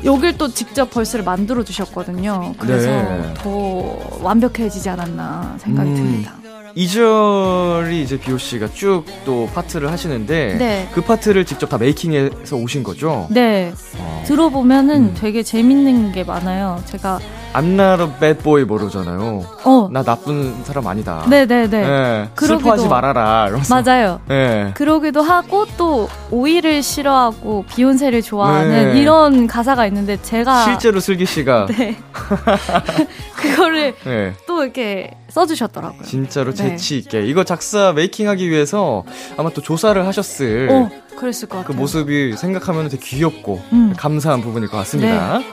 [0.05, 2.55] 여길 또 직접 벌스를 만들어 주셨거든요.
[2.59, 3.35] 그래서 네.
[3.37, 5.95] 더 완벽해지지 않았나 생각이 음.
[5.97, 6.35] 듭니다.
[6.77, 10.89] 2절이 이제 비오 씨가 쭉 또 파트를 하시는데 네.
[10.93, 13.27] 그 파트를 직접 다 메이킹해서 오신 거죠?
[13.31, 14.23] 네 어.
[14.27, 15.15] 들어보면은 음.
[15.19, 16.81] 되게 재밌는 게 많아요.
[16.87, 17.19] 제가
[17.55, 19.45] I'm not a bad boy 모르잖아요.
[19.65, 21.25] 어 나 나쁜 사람 아니다.
[21.29, 22.29] 네네네 네.
[22.37, 23.47] 그러기도- 슬퍼하지 말아라.
[23.49, 23.81] 이러면서.
[23.83, 24.21] 맞아요.
[24.29, 24.71] 네.
[24.75, 29.01] 그러기도 하고 또 오이를 싫어하고 비욘세를 좋아하는 네.
[29.01, 31.97] 이런 가사가 있는데 제가 실제로 슬기 씨가 네
[33.37, 34.35] 그거를 네.
[34.47, 36.03] 또 이렇게 써주셨더라고요.
[36.03, 36.57] 진짜로 네.
[36.57, 39.05] 재치 있게 이거 작사 메이킹하기 위해서
[39.37, 41.77] 아마 또 조사를 하셨을 어 그랬을 것그 같아요.
[41.77, 43.95] 모습이 생각하면 되게 귀엽고 음.
[43.97, 45.39] 감사한 부분일 것 같습니다.
[45.39, 45.45] 네.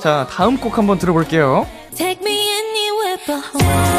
[0.00, 1.66] 자 다음 곡 한번 들어볼게요.
[1.94, 3.91] Take me anywhere but home,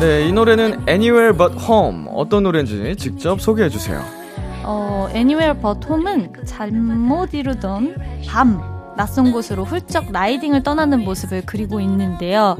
[0.00, 4.00] 네, 이 노래는 Anywhere But Home 어떤 노래인지 직접 소개해 주세요.
[4.62, 7.96] 어 Anywhere But Home은 잘못 이루던
[8.28, 8.62] 밤
[8.96, 12.56] 낯선 곳으로 훌쩍 라이딩을 떠나는 모습을 그리고 있는데요.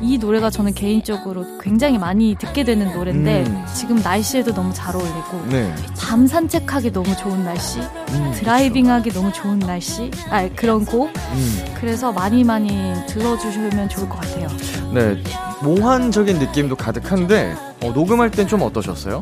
[0.00, 3.64] 이 노래가 저는 개인적으로 굉장히 많이 듣게 되는 노래인데 음.
[3.74, 5.74] 지금 날씨에도 너무 잘 어울리고 네.
[5.98, 11.06] 밤 산책하기 너무 좋은 날씨, 음, 드라이빙하기 너무 좋은 날씨, 아 그런 곡.
[11.08, 14.48] 음, 그래서 많이 많이 들어주시면 좋을 것 같아요.
[14.92, 15.22] 네,
[15.62, 19.20] 몽환적인 느낌도 가득한데 어, 녹음할 땐 좀 어떠셨어요?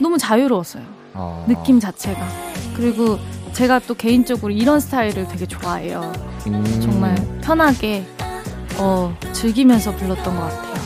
[0.00, 0.82] 너무 자유로웠어요.
[1.14, 2.26] 아, 느낌 자체가.
[2.74, 3.18] 그리고
[3.52, 6.12] 제가 또 개인적으로 이런 스타일을 되게 좋아해요.
[6.46, 8.04] 음, 정말 편하게
[8.78, 10.78] 어, 즐기면서 불렀던 것 같아요.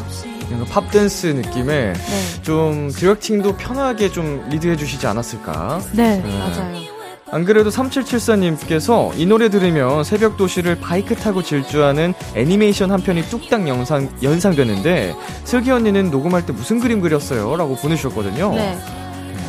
[0.52, 5.80] 약간 팝댄스 느낌에 네, 좀 디렉팅도 편하게 좀 리드해 주시지 않았을까?
[5.92, 6.38] 네, 네.
[6.38, 6.82] 맞아요.
[7.30, 13.66] 안 그래도 3774님께서 이 노래 들으면 새벽 도시를 바이크 타고 질주하는 애니메이션 한 편이 뚝딱
[13.68, 17.56] 영상, 연상되는데 슬기 언니는 녹음할 때 무슨 그림 그렸어요?
[17.56, 18.54] 라고 보내주셨거든요.
[18.54, 18.78] 네.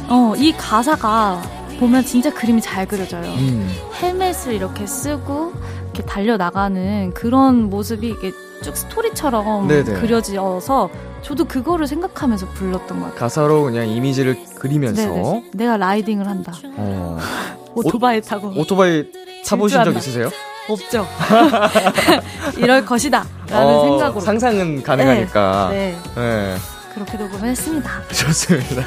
[0.07, 1.41] 어, 이 가사가
[1.77, 3.25] 보면 진짜 그림이 잘 그려져요.
[3.33, 3.69] 음,
[4.01, 5.51] 헬멧을 이렇게 쓰고
[5.93, 8.31] 이렇게 달려나가는 그런 모습이 이게
[8.63, 9.99] 쭉 스토리처럼 네네.
[10.01, 10.89] 그려져서
[11.21, 13.19] 저도 그거를 생각하면서 불렀던 것 같아요.
[13.19, 15.43] 가사로 그냥 이미지를 그리면서 네네.
[15.53, 16.51] 내가 라이딩을 한다.
[16.77, 17.19] 어,
[17.75, 18.51] 오토바이 타고.
[18.57, 19.05] 오토바이
[19.45, 19.95] 타보신 적.
[19.95, 20.29] 있으세요?
[20.67, 21.05] 없죠.
[22.57, 23.25] 이럴 것이다.
[23.49, 24.21] 라는 어, 생각으로.
[24.21, 25.67] 상상은 가능하니까.
[25.71, 25.95] 네.
[26.15, 26.21] 네.
[26.21, 26.55] 네.
[26.95, 27.89] 그렇게 녹음을 했습니다.
[28.11, 28.83] 좋습니다.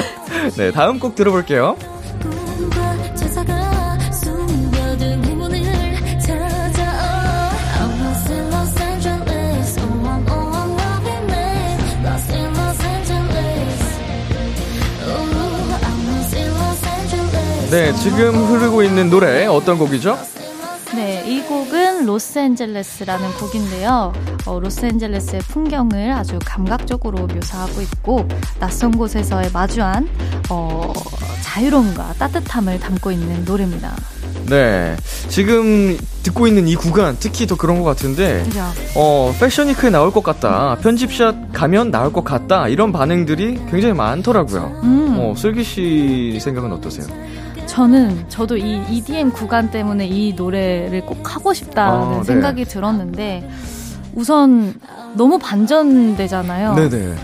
[0.56, 1.76] 네, 다음 곡 들어볼게요.
[17.70, 20.16] 네, 지금 흐르고 있는 노래 어떤 곡이죠?
[20.94, 24.12] 네, 이 곡은 로스앤젤레스라는 곡인데요.
[24.46, 28.28] 어, 로스앤젤레스의 풍경을 아주 감각적으로 묘사하고 있고
[28.60, 30.08] 낯선 곳에서의 마주한
[30.48, 30.92] 어,
[31.42, 33.96] 자유로움과 따뜻함을 담고 있는 노래입니다.
[34.48, 34.96] 네,
[35.28, 38.62] 지금 듣고 있는 이 구간 특히 더 그런 것 같은데 그죠?
[38.94, 40.76] 어, 패션위크에 나올 것 같다.
[40.76, 42.68] 편집샷 가면 나올 것 같다.
[42.68, 44.80] 이런 반응들이 굉장히 많더라고요.
[44.84, 47.06] 음, 어, 슬기 씨 생각은 어떠세요?
[47.66, 52.24] 저는 저도 이 EDM 구간 때문에 이 노래를 꼭 하고 싶다는 아, 네.
[52.24, 53.48] 생각이 들었는데
[54.14, 54.74] 우선
[55.14, 56.74] 너무 반전되잖아요.
[56.74, 57.14] 네네.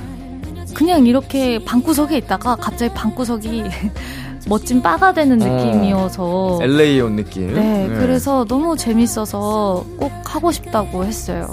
[0.75, 3.65] 그냥 이렇게 방구석에 있다가 갑자기 방구석이
[4.49, 5.45] 멋진 바가 되는 어.
[5.47, 7.55] 느낌이어서 LA 온 느낌.
[7.55, 11.49] 네, 그래서 너무 재밌어서 꼭 하고 싶다고 했어요.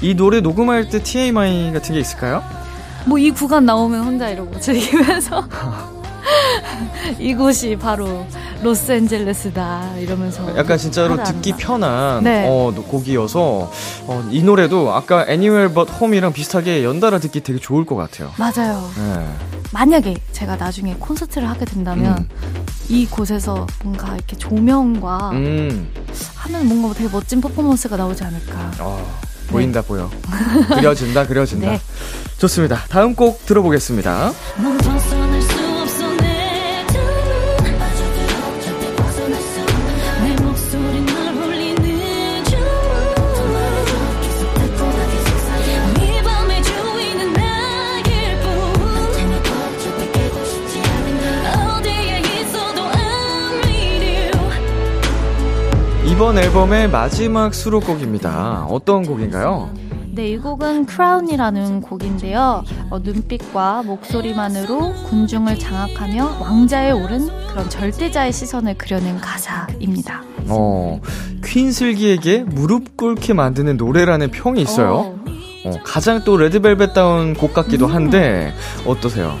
[0.00, 2.42] 이 노래 녹음할 때 TMI 같은 게 있을까요?
[3.06, 5.42] 뭐 이 구간 나오면 혼자 이러고 즐기면서
[7.18, 8.26] 이곳이 바로
[8.62, 11.52] 로스앤젤레스다 이러면서 약간 진짜로 하다 듣기.
[11.56, 12.44] 편한 네.
[12.48, 13.70] 어, 노- 곡이어서
[14.06, 18.32] 어, 이 노래도 아까 Anywhere But Home이랑 비슷하게 연달아 듣기 되게 좋을 것 같아요.
[18.36, 18.90] 맞아요.
[18.96, 19.26] 네.
[19.72, 22.64] 만약에 제가 나중에 콘서트를 하게 된다면 음.
[22.88, 25.90] 이 곳에서 뭔가 이렇게 조명과 음,
[26.36, 28.70] 하면 뭔가 되게 멋진 퍼포먼스가 나오지 않을까.
[28.80, 29.06] 어,
[29.48, 30.10] 보인다 보여.
[30.74, 31.68] 그려진다 그려진다.
[31.72, 31.80] 네.
[32.38, 32.76] 좋습니다.
[32.88, 34.32] 다음 곡 들어보겠습니다.
[56.06, 58.66] 이번 앨범의 마지막 수록곡입니다.
[58.68, 59.70] 어떤 곡인가요?
[60.12, 62.64] 네, 이 곡은 Crown이라는 곡인데요.
[62.90, 70.24] 어, 눈빛과 목소리만으로 군중을 장악하며 왕좌에 오른 그런 절대자의 시선을 그려낸 가사입니다.
[70.48, 71.00] 어,
[71.44, 74.94] 퀸 슬기에게 무릎 꿇게 만드는 노래라는 평이 있어요.
[74.94, 75.24] 어,
[75.66, 77.94] 어, 가장 또 레드벨벳다운 곡 같기도 음.
[77.94, 78.52] 한데
[78.86, 79.36] 어떠세요?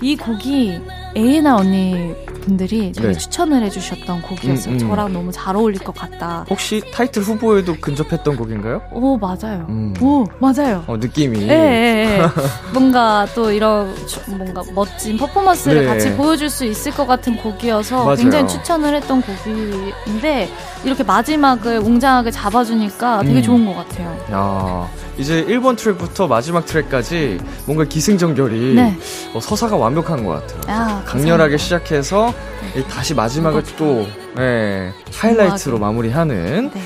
[0.00, 0.80] 이 곡이
[1.16, 2.14] 에이나 언니
[2.46, 3.12] 분들이 저희 네.
[3.14, 4.74] 추천을 해주셨던 곡이었어요.
[4.74, 4.78] 음, 음.
[4.78, 6.44] 저랑 너무 잘 어울릴 것 같다.
[6.50, 8.82] 혹시 타이틀 후보에도 근접했던 곡인가요?
[8.92, 9.64] 오, 맞아요.
[9.70, 9.94] 음.
[10.00, 10.84] 오, 맞아요.
[10.86, 11.42] 어, 느낌이.
[11.42, 12.22] 예, 예, 예.
[12.74, 15.86] 뭔가 또 이런 주- 뭔가 멋진 퍼포먼스를 네.
[15.86, 18.16] 같이 보여줄 수 있을 것 같은 곡이어서 맞아요.
[18.16, 20.50] 굉장히 추천을 했던 곡인데
[20.84, 23.42] 이렇게 마지막을 웅장하게 잡아주니까 되게 음.
[23.42, 24.16] 좋은 것 같아요.
[24.32, 28.96] 야, 이제 1번 트랙부터 마지막 트랙까지 뭔가 기승전결이 네.
[29.34, 30.74] 어, 서사가 완벽한 것 같아요.
[30.74, 32.31] 야, 강렬하게 시작해서
[32.76, 34.06] 이 다시 마지막을 또
[34.38, 36.82] 예, 하이라이트로 마무리하는 네.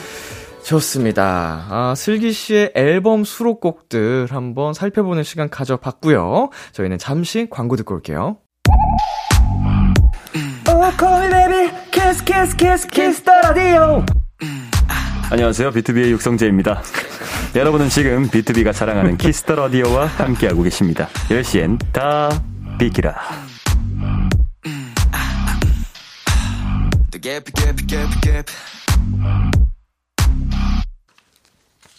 [0.64, 1.66] 좋습니다.
[1.70, 6.50] 아, 슬기 씨의 앨범 수록곡들 한번 살펴보는 시간 가져봤고요.
[6.72, 8.38] 저희는 잠시 광고 듣고 올게요.
[15.30, 15.70] 안녕하세요.
[15.70, 16.82] 비투비의 육성재입니다.
[17.54, 21.09] 여러분은 지금 비투비가 자랑하는 키스 더 라디오와 함께하고 계십니다.
[21.28, 22.28] 10시엔 다
[22.78, 23.14] 비키라.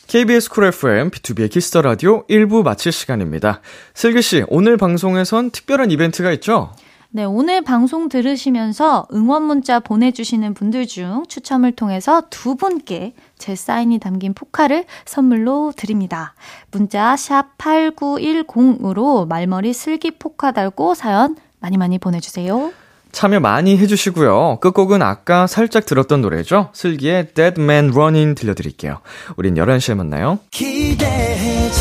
[0.08, 3.62] KBS 쿨 FM, BTOB의 키스 더 라디오 1부 마칠 시간입니다.
[3.94, 6.72] 슬기 씨, 오늘 방송에선 특별한 이벤트가 있죠?
[7.10, 13.98] 네, 오늘 방송 들으시면서 응원 문자 보내주시는 분들 중 추첨을 통해서 두 분께 제 사인이
[14.00, 16.36] 담긴 포카를 선물로 드립니다.
[16.72, 22.72] 문자 샵 8910으로 말머리 슬기 포카 달고 사연 많이 많이 보내주세요.
[23.18, 24.60] 참여 많이 해주시고요.
[24.62, 26.70] 끝곡은 아까 살짝 들었던 노래죠.
[26.74, 29.00] 슬기의 Dead Man Running 들려드릴게요.
[29.38, 30.38] 우린 11시에 만나요.
[30.52, 31.72] 기대해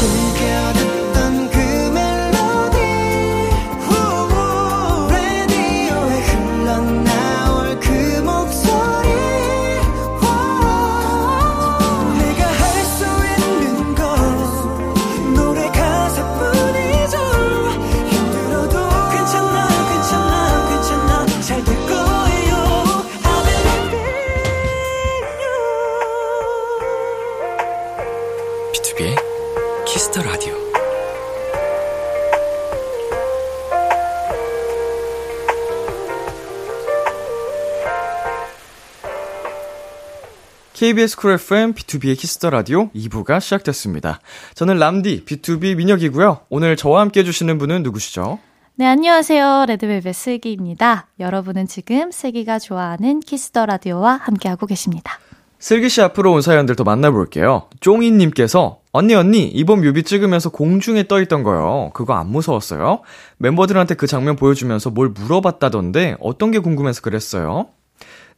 [40.87, 44.21] KBS 쿨 FM BTOB의 키스 더 라디오 2부가 시작됐습니다.
[44.55, 46.43] 저는 람디 BTOB 민혁이고요.
[46.49, 48.39] 오늘 저와 함께 해주시는 분은 누구시죠?
[48.77, 49.65] 네, 안녕하세요.
[49.67, 51.09] 레드벨벳 슬기입니다.
[51.19, 55.19] 여러분은 지금 슬기가 좋아하는 키스 더 라디오와 함께하고 계십니다.
[55.59, 57.69] 슬기 씨 앞으로 온 사연들 더 만나볼게요.
[57.81, 61.91] 쫑이님께서 언니 언니 이번 뮤비 찍으면서 공중에 떠 있던 거요.
[61.95, 63.01] 그거 안 무서웠어요?
[63.39, 67.71] 멤버들한테 그 장면 보여주면서 뭘 물어봤다던데 어떤 게 궁금해서 그랬어요?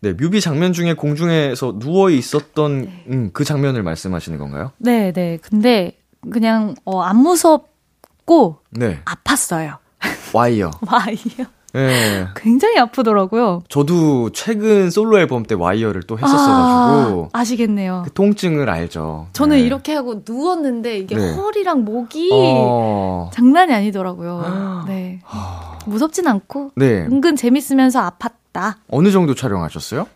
[0.00, 3.04] 네, 뮤비 장면 중에 공중에서 누워 있었던 네.
[3.08, 4.70] 음, 그 장면을 말씀하시는 건가요?
[4.78, 5.38] 네, 네.
[5.42, 5.98] 근데
[6.30, 9.78] 그냥 어, 안 무섭고 네, 아팠어요.
[10.32, 10.70] 와이어.
[10.87, 11.48] 와이어.
[11.74, 13.62] 네, 굉장히 아프더라고요.
[13.68, 18.02] 저도 최근 솔로 앨범 때 와이어를 또 했었어가지고 아, 아시겠네요.
[18.06, 19.28] 그 통증을 알죠.
[19.32, 19.62] 저는 네.
[19.62, 21.34] 이렇게 하고 누웠는데 이게 네.
[21.34, 24.84] 허리랑 목이 어, 장난이 아니더라고요.
[24.88, 25.20] 네.
[25.87, 28.76] 무섭진 않고 네, 은근 재밌으면서 아팠 다.
[28.88, 30.08] 어느 정도 촬영하셨어요?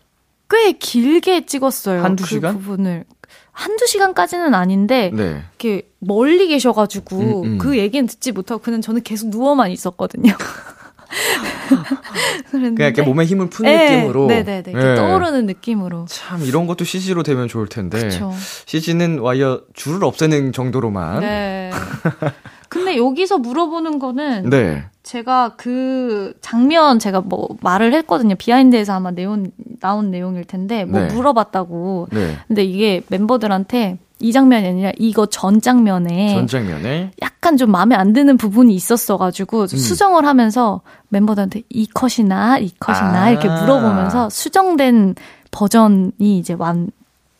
[0.49, 2.03] 꽤 길게 찍었어요.
[2.03, 2.59] 한두 그 시간?
[2.59, 3.05] 부분을.
[3.53, 5.43] 한두 시간까지는 아닌데 네.
[5.59, 7.57] 이렇게 멀리 계셔가지고 음, 음.
[7.57, 10.33] 그 얘기는 듣지 못하고 그냥 저는 계속 누워만 있었거든요.
[12.51, 14.27] 그냥 이렇게 몸에 힘을 푸는 네, 느낌으로.
[14.27, 14.71] 네네네.
[14.71, 14.95] 이렇게 네.
[14.95, 16.05] 떠오르는 느낌으로.
[16.09, 17.99] 참 이런 것도 CG로 되면 좋을 텐데.
[17.99, 18.33] 그렇죠.
[18.65, 21.21] CG는 와이어 줄을 없애는 정도로만.
[21.21, 21.71] 네.
[22.73, 24.83] 근데 여기서 물어보는 거는 네.
[25.03, 28.33] 제가 그 장면 제가 뭐 말을 했거든요.
[28.35, 31.13] 비하인드에서 아마 내용 나온 내용일 텐데 뭐 네.
[31.13, 32.07] 물어봤다고.
[32.11, 32.35] 네.
[32.47, 38.13] 근데 이게 멤버들한테 이 장면이 아니라 이거 전 장면에 전 장면에 약간 좀 마음에 안
[38.13, 39.79] 드는 부분이 있었어 가지고 좀 음.
[39.79, 43.29] 수정을 하면서 멤버들한테 이 컷이나 이 컷이나 아.
[43.29, 45.13] 이렇게 물어보면서 수정된
[45.51, 46.89] 버전이 이제 완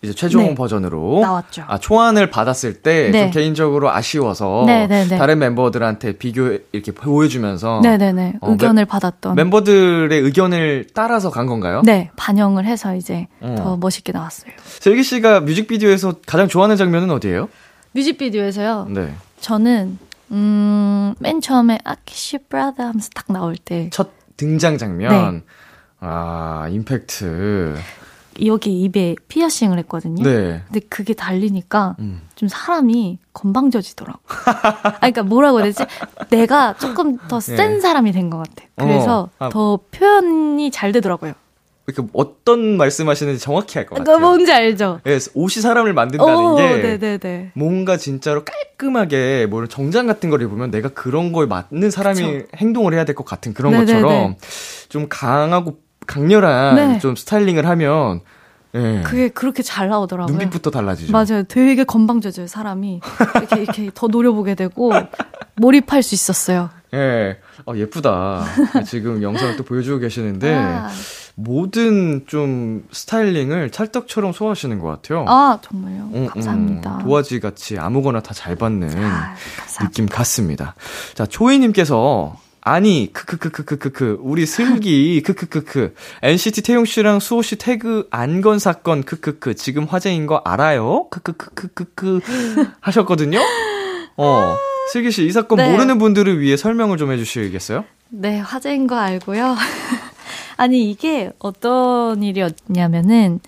[0.03, 0.55] 이제 최종 네.
[0.55, 1.63] 버전으로 나왔죠.
[1.67, 3.29] 아, 초안을 받았을 때좀 네.
[3.29, 5.17] 개인적으로 아쉬워서 네, 네, 네.
[5.17, 11.81] 다른 멤버들한테 비교 이렇게 보여주면서 네네네 어, 의견을 받았던 멤버들의 의견을 따라서 간 건가요?
[11.85, 13.55] 네 반영을 해서 이제 어.
[13.57, 14.51] 더 멋있게 나왔어요.
[14.65, 17.47] 슬기 씨가 뮤직비디오에서 가장 좋아하는 장면은 어디예요?
[17.93, 18.87] 뮤직비디오에서요.
[18.89, 19.13] 네.
[19.39, 19.97] 저는
[20.31, 25.35] 음, 맨 처음에 아키시 브라더 하면서 딱 나올 때 첫 등장 장면.
[25.35, 25.41] 네.
[26.01, 27.75] 아, 임팩트.
[28.45, 30.23] 여기 입에 피어싱을 했거든요.
[30.23, 30.61] 네.
[30.65, 32.21] 근데 그게 달리니까 음.
[32.35, 34.19] 좀 사람이 건방져지더라고.
[34.27, 35.83] 아, 그러니까 뭐라고 해야 되지?
[36.29, 37.79] 내가 조금 더센 네.
[37.79, 38.63] 사람이 된 것 같아.
[38.75, 39.45] 그래서 어.
[39.45, 39.49] 아.
[39.49, 41.33] 더 표현이 잘 되더라고요.
[41.85, 44.25] 이렇게 어떤 말씀하시는지 정확히 알것 그러니까 같아요.
[44.25, 45.01] 뭔지 알죠?
[45.05, 47.51] 예, 옷이 사람을 만든다는 오, 게 네네네.
[47.55, 52.47] 뭔가 진짜로 깔끔하게 뭐 정장 같은 걸 입으면 내가 그런 거에 맞는 사람이 그쵸.
[52.55, 54.01] 행동을 해야 될 것 같은 그런 네네네.
[54.01, 54.35] 것처럼
[54.87, 56.99] 좀 강하고 강렬한 네.
[56.99, 58.21] 좀 스타일링을 하면
[58.75, 60.31] 예, 그게 그렇게 잘 나오더라고요.
[60.35, 61.11] 눈빛부터 달라지죠.
[61.11, 61.43] 맞아요.
[61.47, 63.01] 되게 건방져져요, 사람이.
[63.35, 64.91] 이렇게, 이렇게 더 노려보게 되고,
[65.57, 66.71] 몰입할 수 있었어요.
[66.95, 67.37] 예.
[67.67, 68.43] 어, 예쁘다.
[68.87, 70.89] 지금 영상을 또 보여주고 계시는데 아,
[71.35, 75.25] 모든 좀 스타일링을 찰떡처럼 소화하시는 것 같아요.
[75.27, 75.95] 아, 정말요?
[75.95, 76.97] 음, 음, 감사합니다.
[77.03, 79.35] 도화지 같이 아무거나 다 잘 받는 아.
[79.81, 80.73] 느낌 같습니다.
[81.13, 82.35] 자, 초이님께서
[82.65, 89.55] 아니 크크크크크크크 우리 슬기 크크크크 NCT 태용 씨랑 수호 씨 태그 안 건 사건 크크크
[89.55, 91.07] 지금 화제인 거 알아요?
[91.09, 92.21] 크크크크크크
[92.79, 93.39] 하셨거든요.
[94.17, 94.55] 어.
[94.91, 95.71] 슬기 씨 이 사건 네.
[95.71, 97.83] 모르는 분들을 위해 설명을 좀 해주시겠어요?
[98.09, 99.55] 네, 화제인 거 알고요.
[100.57, 103.39] 아니, 이게 어떤 일이었냐면은,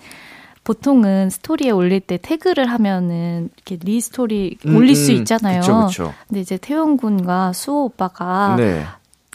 [0.64, 5.58] 보통은 스토리에 올릴 때 태그를 하면은, 이렇게 리스토리 올릴 수 있잖아요.
[5.58, 6.14] 음, 그쵸, 그쵸.
[6.26, 8.84] 근데 이제 태용 군과 수호 오빠가, 네.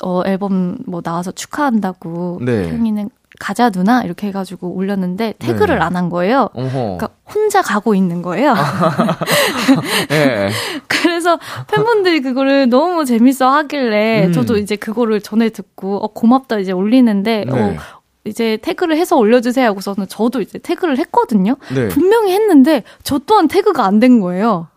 [0.03, 2.63] 어, 앨범 뭐 나와서 축하한다고, 네.
[2.63, 3.09] 태용이는
[3.39, 4.03] 가자 누나?
[4.03, 5.81] 이렇게 해가지고 올렸는데, 태그를 네.
[5.85, 6.49] 안한 거예요.
[6.53, 6.69] 어허.
[6.71, 8.53] 그러니까 혼자 가고 있는 거예요.
[10.11, 10.49] 예.
[10.87, 14.33] 그래서 팬분들이 그거를 너무 재밌어 하길래 음.
[14.33, 17.51] 저도 이제 그거를 전에 듣고 어 고맙다 이제 올리는데 네.
[17.51, 17.75] 어
[18.25, 21.55] 이제 태그를 해서 올려주세요 하고서는 저도 이제 태그를 했거든요.
[21.73, 21.87] 네.
[21.87, 24.67] 분명히 했는데 저 또한 태그가 안 된 거예요.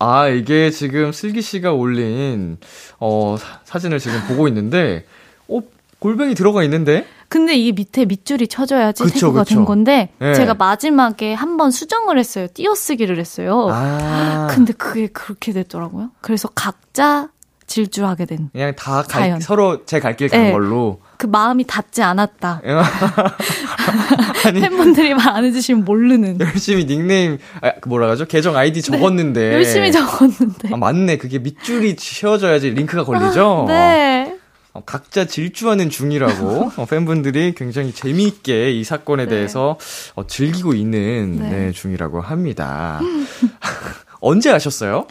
[0.00, 2.56] 아, 이게 지금 슬기 씨가 올린,
[2.98, 5.04] 어, 사- 사진을 지금 보고 있는데,
[5.48, 5.60] 어,
[5.98, 7.04] 골뱅이 들어가 있는데?
[7.28, 9.54] 근데 이게 밑에 밑줄이 쳐져야지 그쵸, 태그가 그쵸.
[9.54, 10.34] 된 건데 네.
[10.34, 12.48] 제가 마지막에 한 번 수정을 했어요.
[12.52, 13.68] 띄어쓰기를 했어요.
[13.70, 14.48] 아.
[14.50, 16.10] 근데 그게 그렇게 됐더라고요.
[16.22, 17.28] 그래서 각자
[17.70, 18.50] 질주하게 된.
[18.52, 19.40] 그냥 다 갈.
[19.40, 20.52] 서로 제 갈 길 간 네.
[20.52, 21.00] 걸로.
[21.16, 22.62] 그 마음이 닿지 않았다.
[24.44, 26.40] 아니, 팬분들이 말 안 해주시면 모르는.
[26.40, 28.26] 열심히 닉네임, 아, 그 뭐라 하죠?
[28.26, 29.40] 계정 아이디 적었는데.
[29.50, 29.54] 네.
[29.54, 30.70] 열심히 적었는데.
[30.72, 31.18] 아, 맞네.
[31.18, 33.66] 그게 밑줄이 채워져야지 링크가 걸리죠?
[33.68, 34.36] 네.
[34.72, 39.30] 어, 각자 질주하는 중이라고 어, 팬분들이 굉장히 재미있게 이 사건에 네.
[39.30, 39.78] 대해서
[40.16, 41.48] 어, 즐기고 있는 네.
[41.50, 43.00] 네, 중이라고 합니다.
[44.20, 45.06] 언제 아셨어요?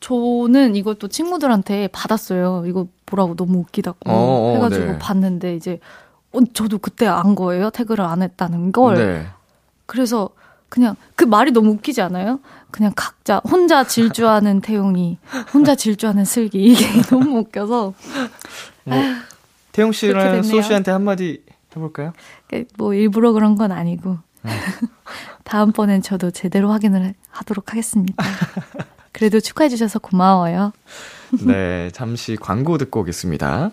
[0.00, 2.64] 저는 이것도 친구들한테 받았어요.
[2.66, 4.98] 이거 보라고 너무 웃기다고 어, 어, 해가지고 네.
[4.98, 5.80] 봤는데 이제
[6.32, 7.70] 어, 저도 그때 안 거예요.
[7.70, 8.94] 태그를 안 했다는 걸.
[8.96, 9.26] 네.
[9.86, 10.30] 그래서
[10.68, 12.40] 그냥 그 말이 너무 웃기지 않아요?
[12.70, 15.18] 그냥 각자 혼자 질주하는 태용이,
[15.54, 17.94] 혼자 질주하는 슬기 이게 너무 웃겨서.
[18.84, 18.96] 뭐,
[19.72, 20.42] 태용 씨랑.
[20.42, 21.42] 소 씨한테 한마디
[21.74, 22.12] 해볼까요?
[22.78, 24.18] 뭐 일부러 그런 건 아니고
[25.44, 28.24] 다음번엔 저도 제대로 확인을 하도록 하겠습니다.
[29.16, 30.72] 그래도 축하해 주셔서 고마워요.
[31.46, 33.70] 네, 잠시 광고 듣고 오겠습니다.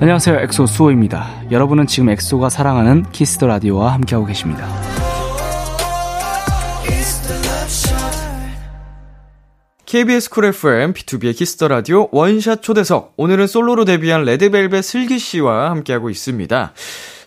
[0.00, 0.38] 안녕하세요.
[0.42, 1.50] 엑소 수호입니다.
[1.50, 4.64] 여러분은 지금 엑소가 사랑하는 키스 더 라디오와 함께하고 계십니다.
[9.86, 13.14] KBS 쿨 FM, BTOB의 키스 더 라디오 원샷 초대석.
[13.16, 16.74] 오늘은 솔로로 데뷔한 레드벨벳 슬기 씨와 함께하고 있습니다.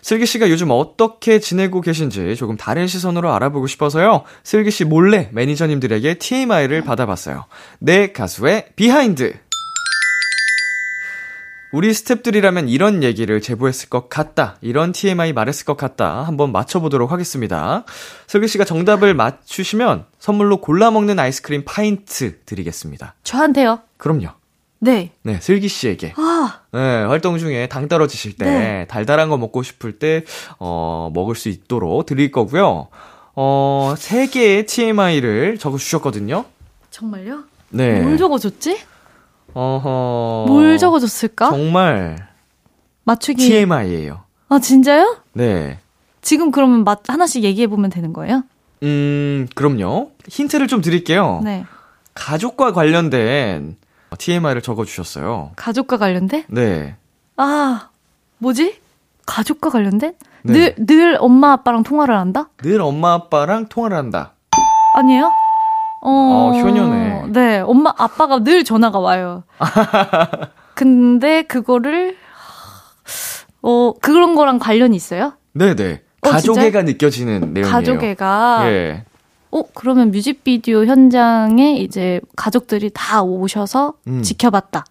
[0.02, 4.24] 슬기 씨가 요즘 어떻게 지내고 계신지 조금 다른 시선으로 알아보고 싶어서요.
[4.42, 7.44] 슬기 씨 몰래 매니저님들에게 TMI를 받아봤어요.
[7.78, 9.34] 내 가수의 behind.
[11.70, 14.58] 우리 스탭들이라면 이런 얘기를 제보했을 것 같다.
[14.60, 16.24] 이런 TMI 말했을 것 같다.
[16.24, 17.84] 한번 맞춰보도록 하겠습니다.
[18.26, 23.14] 슬기 씨가 정답을 맞추시면 선물로 골라 먹는 아이스크림 파인트 드리겠습니다.
[23.22, 23.80] 저한테요.
[23.96, 24.41] 그럼요.
[24.84, 25.12] 네.
[25.22, 26.12] 네, 슬기 씨에게.
[26.16, 28.86] 아, 네, 활동 중에 당 떨어지실 때, 네.
[28.88, 30.24] 달달한 거 먹고 싶을 때,
[30.58, 32.88] 어, 먹을 수 있도록 드릴 거고요.
[33.36, 36.44] 어, 세 개의 TMI를 적어 주셨거든요.
[36.90, 37.44] 정말요?
[37.70, 38.00] 네.
[38.00, 38.76] 뭘 적어 줬지?
[39.54, 40.46] 어허.
[40.48, 41.50] 뭘 적어 줬을까?
[41.50, 42.28] 정말
[43.04, 43.46] 맞추기.
[43.46, 44.24] TMI예요.
[44.48, 45.18] 아, 진짜요?
[45.34, 45.78] 네.
[46.22, 48.42] 지금 그러면 맛 하나씩 얘기해 보면 되는 거예요?
[48.82, 50.10] 음, 그럼요.
[50.28, 51.40] 힌트를 좀 드릴게요.
[51.44, 51.64] 네.
[52.14, 53.76] 가족과 관련된
[54.18, 55.52] TMI를 적어주셨어요.
[55.56, 56.44] 가족과 관련된?
[56.48, 56.96] 네.
[57.36, 57.88] 아,
[58.38, 58.80] 뭐지?
[59.26, 60.14] 가족과 관련된?
[60.42, 60.52] 네.
[60.52, 62.48] 늘, 늘 엄마 아빠랑 통화를 한다?
[62.58, 64.32] 늘 엄마 아빠랑 통화를 한다.
[64.96, 65.30] 아니에요?
[66.04, 67.24] 어, 어, 효녀네.
[67.28, 69.44] 네, 엄마, 아빠가 늘 전화가 와요.
[70.74, 72.16] 근데 그거를,
[73.62, 75.34] 어, 그런 거랑 관련이 있어요?
[75.52, 76.02] 네네.
[76.22, 77.72] 어, 가족애가 느껴지는 내용이에요.
[77.72, 78.62] 가족애가.
[78.64, 79.04] 예.
[79.52, 84.22] 어, 그러면 뮤직비디오 현장에 이제 가족들이 다 오셔서 음.
[84.22, 84.84] 지켜봤다.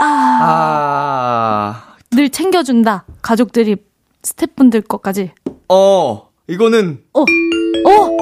[0.00, 3.04] 아, 늘 챙겨준다.
[3.22, 3.76] 가족들이
[4.22, 5.32] 스태프분들 것까지.
[5.68, 8.16] 어, 이거는, 어, 어,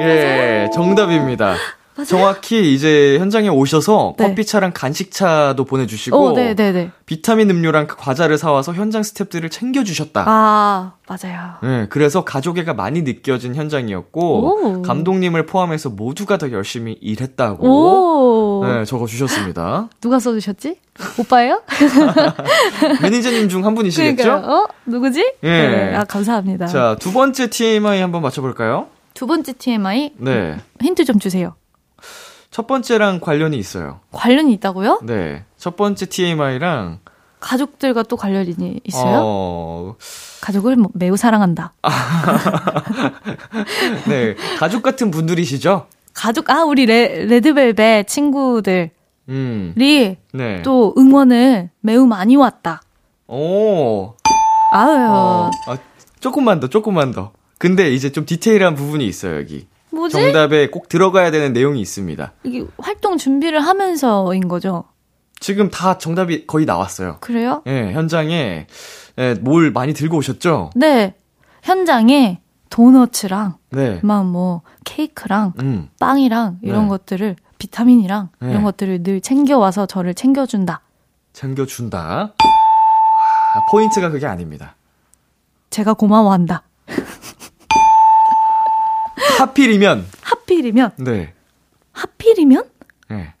[0.00, 1.56] 예, 정답입니다.
[2.06, 4.28] 정확히 이제 현장에 오셔서 네.
[4.28, 6.90] 커피차랑 간식차도 보내주시고, 어, 네, 네, 네.
[7.06, 10.24] 비타민 음료랑 그 과자를 사와서 현장 스탭들을 챙겨주셨다.
[10.26, 11.54] 아, 맞아요.
[11.62, 14.82] 네, 그래서 가족애가 많이 느껴진 현장이었고, 오.
[14.82, 17.66] 감독님을 포함해서 모두가 더 열심히 일했다고,
[18.60, 19.88] 오, 네, 적어주셨습니다.
[20.00, 20.76] 누가 써주셨지?
[21.18, 21.62] 오빠예요?
[23.02, 24.16] 매니저님 중 한 분이시겠죠?
[24.22, 24.52] 그러니까요.
[24.52, 24.66] 어?
[24.86, 25.20] 누구지?
[25.44, 25.48] 예.
[25.48, 26.66] 네, 아, 감사합니다.
[26.66, 28.88] 자, 두 번째 TMI 한번 맞춰볼까요?
[29.14, 30.56] 두 번째 TMI 네.
[30.80, 31.54] 힌트 좀 주세요.
[32.52, 34.00] 첫 번째랑 관련이 있어요.
[34.12, 35.00] 관련이 있다고요?
[35.04, 35.44] 네.
[35.56, 36.98] 첫 번째 TMI랑,
[37.40, 39.20] 가족들과 또 관련이 있어요?
[39.24, 39.96] 어,
[40.42, 41.72] 가족을 뭐 매우 사랑한다.
[44.06, 44.36] 네.
[44.58, 45.86] 가족 같은 분들이시죠?
[46.12, 48.90] 가족, 아, 우리 레, 레드벨벳 친구들이
[49.30, 49.74] 음.
[49.74, 50.18] 네.
[50.62, 52.82] 또 응원을 매우 많이 왔다.
[53.28, 54.12] 오.
[54.74, 55.78] 아유, 어, 아,
[56.20, 57.32] 조금만 더, 조금만 더.
[57.56, 59.66] 근데 이제 좀 디테일한 부분이 있어요, 여기.
[59.92, 60.12] 뭐지?
[60.14, 62.32] 정답에 꼭 들어가야 되는 내용이 있습니다.
[62.44, 64.84] 이게 활동 준비를 하면서인 거죠?
[65.38, 67.18] 지금 다 정답이 거의 나왔어요.
[67.20, 67.62] 그래요?
[67.66, 68.66] 예, 현장에,
[69.18, 70.70] 예, 뭘 많이 들고 오셨죠?
[70.76, 71.14] 네.
[71.62, 72.40] 현장에
[72.70, 74.00] 도너츠랑 네.
[74.02, 75.88] 막뭐 케이크랑 음.
[76.00, 76.88] 빵이랑 이런 네.
[76.88, 78.50] 것들을 비타민이랑 네.
[78.50, 80.80] 이런 것들을 늘 챙겨와서 저를 챙겨준다.
[81.32, 82.32] 챙겨준다.
[83.54, 84.74] 아, 포인트가 그게 아닙니다.
[85.70, 86.62] 제가 고마워한다.
[89.42, 91.32] 하필이면, 하필이면 네.
[91.92, 92.64] 하필이면?
[93.10, 93.34] 예.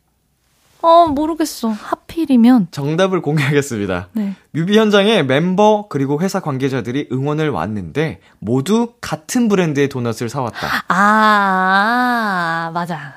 [0.82, 1.68] 어 모르겠어.
[1.68, 4.08] 하필이면 정답을 공개하겠습니다.
[4.14, 4.34] 네.
[4.50, 10.84] 뮤비 현장에 멤버 그리고 회사 관계자들이 응원을 왔는데 모두 같은 브랜드의 도넛을 사왔다.
[10.88, 13.14] 아 맞아.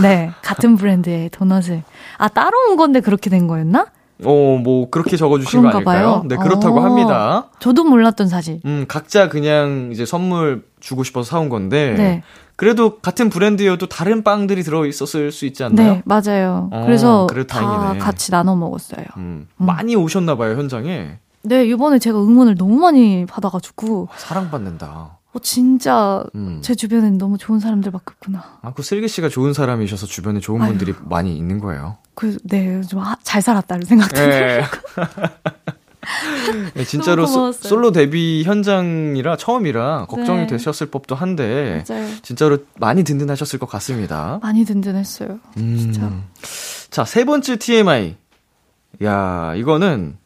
[0.00, 1.82] 네 같은 브랜드의 도넛을
[2.18, 3.86] 아 따로 온 건데 그렇게 된 거였나?
[4.24, 5.84] 어, 뭐 그렇게 적어주신 거 아닐까요?
[5.84, 6.22] 봐요.
[6.26, 6.84] 네, 그렇다고 어.
[6.84, 7.46] 합니다.
[7.60, 8.60] 저도 몰랐던 사실.
[8.64, 12.22] 음, 각자 그냥 이제 선물 주고 싶어서 사온 건데 네.
[12.56, 15.94] 그래도 같은 브랜드여도 다른 빵들이 들어 있었을 수 있지 않나요?
[15.94, 16.68] 네 맞아요.
[16.72, 17.98] 어, 그래서 다 다행이네.
[18.00, 19.04] 같이 나눠 먹었어요.
[19.16, 19.66] 음, 음.
[19.66, 21.18] 많이 오셨나 봐요, 현장에.
[21.42, 25.17] 네 이번에 제가 응원을 너무 많이 받아가지고 사랑받는다.
[25.34, 26.60] 어, 진짜 음.
[26.62, 28.58] 제 주변엔 너무 좋은 사람들밖에 없구나.
[28.62, 30.70] 아, 그 슬기 씨가 좋은 사람이셔서 주변에 좋은 아유.
[30.70, 31.98] 분들이 많이 있는 거예요.
[32.14, 34.32] 그래서 네, 좀 잘 살았다 이런 생각도 들고.
[34.34, 34.64] 예.
[36.74, 37.52] 네, 진짜로 소-.
[37.52, 40.46] 솔로 데뷔 현장이라 처음이라 걱정이 네.
[40.46, 42.08] 되셨을 법도 한데 맞아요.
[42.22, 44.38] 진짜로 많이 든든하셨을 것 같습니다.
[44.42, 45.38] 많이 든든했어요.
[45.58, 45.76] 음.
[45.76, 46.10] 진짜.
[46.90, 48.16] 자, 세 번째 TMI.
[49.04, 50.16] 야, 이거는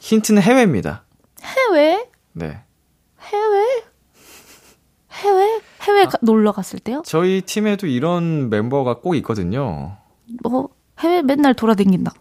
[0.00, 1.02] 힌트는 해외입니다.
[1.42, 2.06] 해외?
[2.32, 2.62] 네.
[5.20, 5.60] 해외?
[5.88, 6.04] 해외?
[6.04, 7.02] 가, 놀러 갔을 때요?
[7.04, 9.96] 저희 팀에도 이런 멤버가 꼭 있거든요.
[10.42, 10.68] 뭐
[11.00, 12.12] 해외 맨날 돌아다닌다.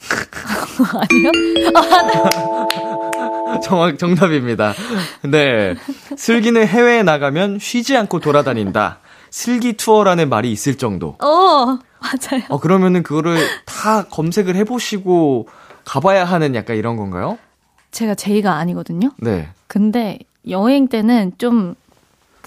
[1.10, 1.32] 아니요?
[3.62, 4.74] 정확 정답입니다.
[5.22, 5.74] 네.
[6.16, 8.98] 슬기는 해외에 나가면 쉬지 않고 돌아다닌다.
[9.30, 11.16] 슬기 투어라는 말이 있을 정도.
[11.22, 11.26] 어,
[12.00, 12.42] 맞아요.
[12.48, 15.48] 어, 그러면은 그거를 다 검색을 해보시고
[15.84, 17.38] 가봐야 하는 약간 이런 건가요?
[17.90, 19.10] 제가 제이가 아니거든요.
[19.18, 19.48] 네.
[19.66, 21.74] 근데 여행 때는 좀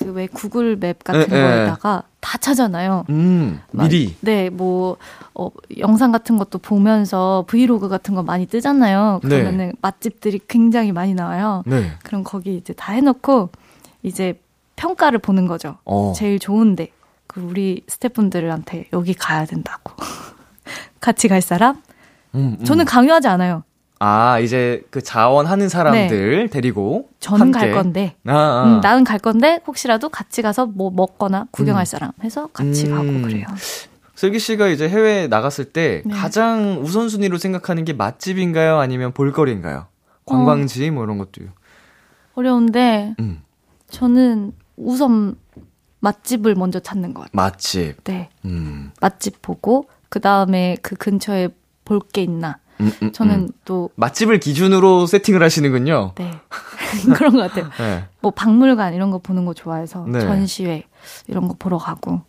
[0.05, 1.41] 그 왜 구글 맵 같은 에, 에.
[1.41, 3.05] 거에다가 다 찾아놔요.
[3.09, 4.15] 음, 막, 미리.
[4.21, 4.97] 네, 뭐,
[5.33, 9.21] 어, 영상 같은 것도 보면서 브이로그 같은 거 많이 뜨잖아요.
[9.23, 9.29] 네.
[9.29, 11.63] 그러면은 맛집들이 굉장히 많이 나와요.
[11.65, 11.91] 네.
[12.03, 13.49] 그럼 거기 이제 다 해놓고
[14.03, 14.39] 이제
[14.75, 15.77] 평가를 보는 거죠.
[15.85, 16.13] 어.
[16.15, 16.89] 제일 좋은데.
[17.27, 19.93] 그 우리 스태프분들한테 여기 가야 된다고.
[20.99, 21.81] 같이 갈 사람?
[22.35, 22.65] 음, 음.
[22.65, 23.63] 저는 강요하지 않아요.
[24.03, 27.07] 아, 이제 그 자원하는 사람들 데리고.
[27.11, 27.15] 네.
[27.19, 27.73] 저는 갈 함께.
[27.75, 28.15] 건데.
[28.25, 28.63] 아, 아.
[28.65, 32.95] 음, 나는 갈 건데 혹시라도 같이 가서 뭐 먹거나 구경할 사람 해서 같이 음.
[32.95, 33.45] 가고 그래요.
[34.15, 36.15] 슬기 씨가 이제 해외에 나갔을 때 네.
[36.15, 38.79] 가장 우선순위로 생각하는 게 맛집인가요?
[38.79, 39.85] 아니면 볼거리인가요?
[40.25, 41.49] 관광지 뭐 이런 것도요.
[42.33, 43.41] 어려운데 음.
[43.89, 45.35] 저는 우선
[45.99, 47.31] 맛집을 먼저 찾는 것 같아요.
[47.35, 48.03] 맛집.
[48.05, 48.29] 네.
[48.45, 48.91] 음.
[48.99, 51.49] 맛집 보고 그 다음에 그 근처에
[51.85, 52.57] 볼 게 있나.
[52.81, 53.49] 음, 음, 저는 음.
[53.65, 56.13] 또 맛집을 기준으로 세팅을 하시는군요.
[56.15, 56.31] 네.
[57.15, 57.69] 그런 것 같아요.
[57.77, 58.05] 네.
[58.21, 60.19] 뭐 박물관 이런 거 보는 거 좋아해서 네.
[60.19, 60.83] 전시회
[61.27, 62.21] 이런 거 보러 가고.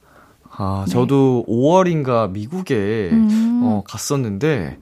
[0.50, 2.74] 아, 저도 5월인가 미국에
[3.10, 3.16] 네.
[3.16, 3.60] 음.
[3.64, 4.78] 어, 갔었는데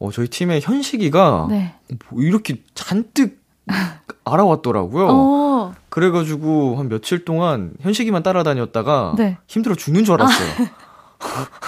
[0.00, 1.74] 어, 저희 팀의 현식이가 네.
[2.10, 3.40] 뭐 이렇게 잔뜩
[4.24, 5.06] 알아왔더라고요.
[5.08, 5.74] 어.
[5.88, 9.38] 그래가지고 한 며칠 동안 현식이만 따라다녔다가 네.
[9.46, 10.68] 힘들어 죽는 줄 알았어요.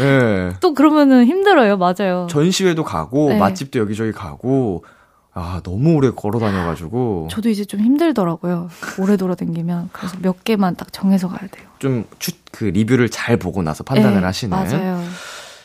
[0.00, 0.52] 예.
[0.60, 1.76] 또 그러면은 힘들어요.
[1.76, 2.26] 맞아요.
[2.30, 3.38] 전시회도 가고 네.
[3.38, 4.84] 맛집도 여기저기 가고
[5.32, 8.70] 아 너무 오래 걸어 다녀가지고 저도 이제 좀 힘들더라고요.
[8.98, 9.90] 오래 돌아다니면.
[9.92, 11.66] 그래서 몇 개만 딱 정해서 가야 돼요.
[11.78, 15.02] 좀그 리뷰를 잘 보고 나서 판단을 네, 하시는 맞아요.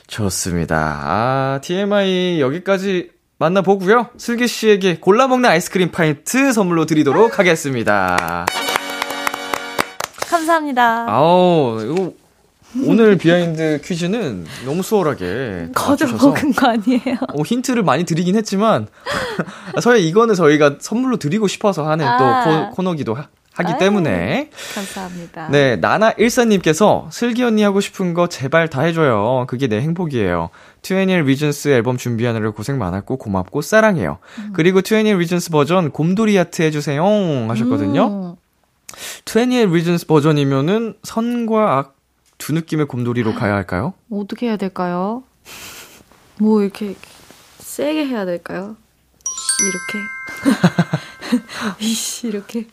[0.07, 0.99] 좋습니다.
[1.03, 4.09] 아 TMI 여기까지 만나보고요.
[4.17, 8.45] 슬기 씨에게 골라 먹는 아이스크림 파인트 선물로 드리도록 하겠습니다.
[10.29, 11.05] 감사합니다.
[11.09, 12.13] 아우 이거
[12.85, 17.17] 오늘 behind 퀴즈는 너무 수월하게 거저 맞추셔서 먹은 거 아니에요?
[17.33, 18.87] 어, 힌트를 많이 드리긴 했지만
[19.81, 22.67] 저희 이거는 저희가 선물로 드리고 싶어서 하는 아.
[22.69, 23.15] 또 코너기도
[23.53, 23.77] 하기 아유.
[23.77, 25.49] 때문에 감사합니다.
[25.49, 30.49] 네 나나 일사님께서 슬기 언니 하고 싶은 거 제발 다 해줘요 그게 내 행복이에요
[30.83, 34.51] 28 Reasons 앨범 준비하느라 고생 많았고 고맙고 사랑해요 음.
[34.53, 37.03] 그리고 28 Reasons 버전 곰돌이 아트 해주세요
[37.49, 38.35] 하셨거든요 음.
[39.25, 41.95] 28 Reasons 버전이면은 선과 악
[42.41, 43.93] 두 느낌의 곰돌이로 가야 할까요?
[44.09, 45.21] 어떻게 해야 될까요?
[46.39, 46.95] 뭐 이렇게
[47.59, 48.75] 세게 해야 될까요?
[49.63, 50.97] 이렇게.
[51.79, 52.65] 이씨 이렇게.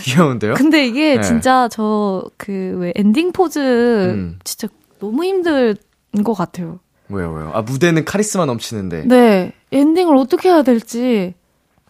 [0.00, 0.54] 귀여운데요?
[0.54, 1.22] 근데 이게 네.
[1.22, 4.38] 진짜 저 그 왜 엔딩 포즈 음.
[4.42, 4.66] 진짜
[4.98, 5.76] 너무 힘든
[6.24, 6.80] 것 같아요.
[7.08, 7.50] 왜요 왜요?
[7.54, 9.52] 아 무대는 카리스마 넘치는데 네.
[9.70, 11.34] 엔딩을 어떻게 해야 될지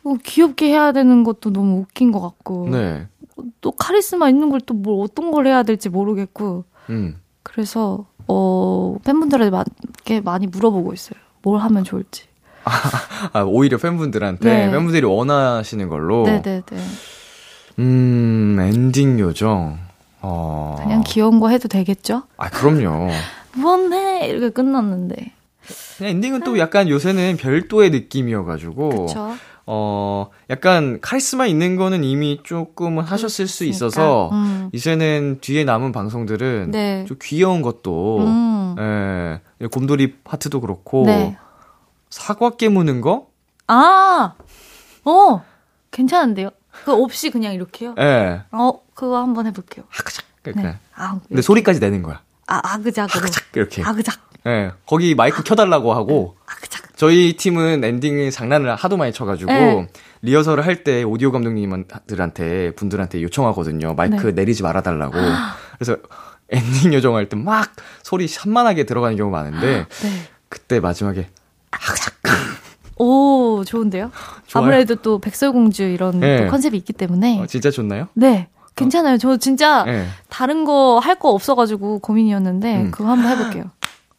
[0.03, 3.07] 뭐 귀엽게 해야 되는 것도 너무 웃긴 것 같고 네.
[3.61, 7.16] 또 카리스마 있는 걸 또 뭘 어떤 걸 해야 될지 모르겠고 음.
[7.43, 11.18] 그래서 어 팬분들에게 많이 물어보고 있어요.
[11.43, 12.24] 뭘 하면 좋을지.
[13.32, 14.70] 아, 오히려 팬분들한테 네.
[14.70, 16.22] 팬분들이 원하시는 걸로.
[16.24, 16.62] 네네네.
[17.78, 19.78] 음, 엔딩 요정.
[20.20, 20.76] 어.
[20.78, 22.22] 그냥 귀여운 거 해도 되겠죠?
[22.36, 23.09] 아, 그럼요.
[23.64, 25.32] 원해 이렇게 끝났는데.
[25.99, 29.07] 그냥 엔딩은 또 약간 요새는 별도의 느낌이어가지고.
[29.07, 29.34] 그쵸?
[29.67, 34.71] 어, 약간 카리스마 있는 거는 이미 조금은 하셨을 수 있어서, 음.
[34.73, 37.05] 이제는 뒤에 남은 방송들은 네.
[37.07, 38.77] 좀 귀여운 것도, 음.
[39.61, 41.37] 예, 곰돌이 파트도 그렇고, 네.
[42.11, 43.29] 사과 깨무는 거?
[43.69, 44.35] 아,
[45.05, 45.45] 어,
[45.91, 46.51] 괜찮은데요?
[46.71, 47.95] 그거 없이 그냥 이렇게요?
[47.99, 48.43] 예.
[48.51, 49.85] 어, 그거 한번 해볼게요.
[49.89, 50.25] 하그작.
[50.43, 50.73] 그러니까.
[50.73, 50.79] 네.
[50.95, 52.21] 아, 근데 소리까지 내는 거야.
[52.47, 53.21] 아, 아그작으로.
[53.21, 53.45] 하그작.
[53.55, 53.83] 이렇게.
[53.83, 54.32] 아그작.
[54.47, 54.72] 예.
[54.86, 56.97] 거기 마이크 켜달라고 하고, 아그작.
[56.97, 59.88] 저희 팀은 엔딩에 장난을 하도 많이 쳐가지고 네.
[60.22, 63.95] 리허설을 할 때 오디오 감독님들한테 분들한테 요청하거든요.
[63.95, 64.32] 마이크 네.
[64.32, 65.14] 내리지 말아달라고.
[65.78, 65.97] 그래서
[66.51, 67.72] 엔딩 요정할 때 막
[68.03, 70.09] 소리 산만하게 들어가는 경우 많은데 네.
[70.49, 71.28] 그때 마지막에
[72.97, 74.11] 오, 좋은데요?
[74.47, 74.64] 좋아요.
[74.64, 76.45] 아무래도 또 백설공주 이런 네.
[76.45, 77.40] 또 컨셉이 있기 때문에.
[77.40, 78.09] 어, 진짜 좋나요?
[78.14, 78.49] 네.
[78.76, 79.18] 괜찮아요.
[79.18, 80.07] 저 진짜 예.
[80.28, 82.90] 다른 거할거 없어가지고 고민이었는데 음.
[82.90, 83.64] 그거 한번 해볼게요.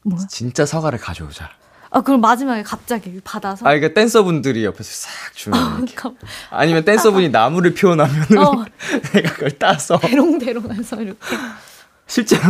[0.04, 0.26] 뭐야?
[0.30, 1.50] 진짜 사과를 가져오자.
[1.90, 3.66] 아 그럼 마지막에 갑자기 받아서.
[3.68, 5.94] 아, 그러니까 댄서분들이 옆에서 싹 주면 이렇게.
[5.96, 6.14] 갑-
[6.50, 8.66] 아니면 댄서분이 나무를 피워나면은 어.
[9.14, 11.20] 내가 그걸 따서 대롱대롱해서 이렇게.
[12.08, 12.42] 실제로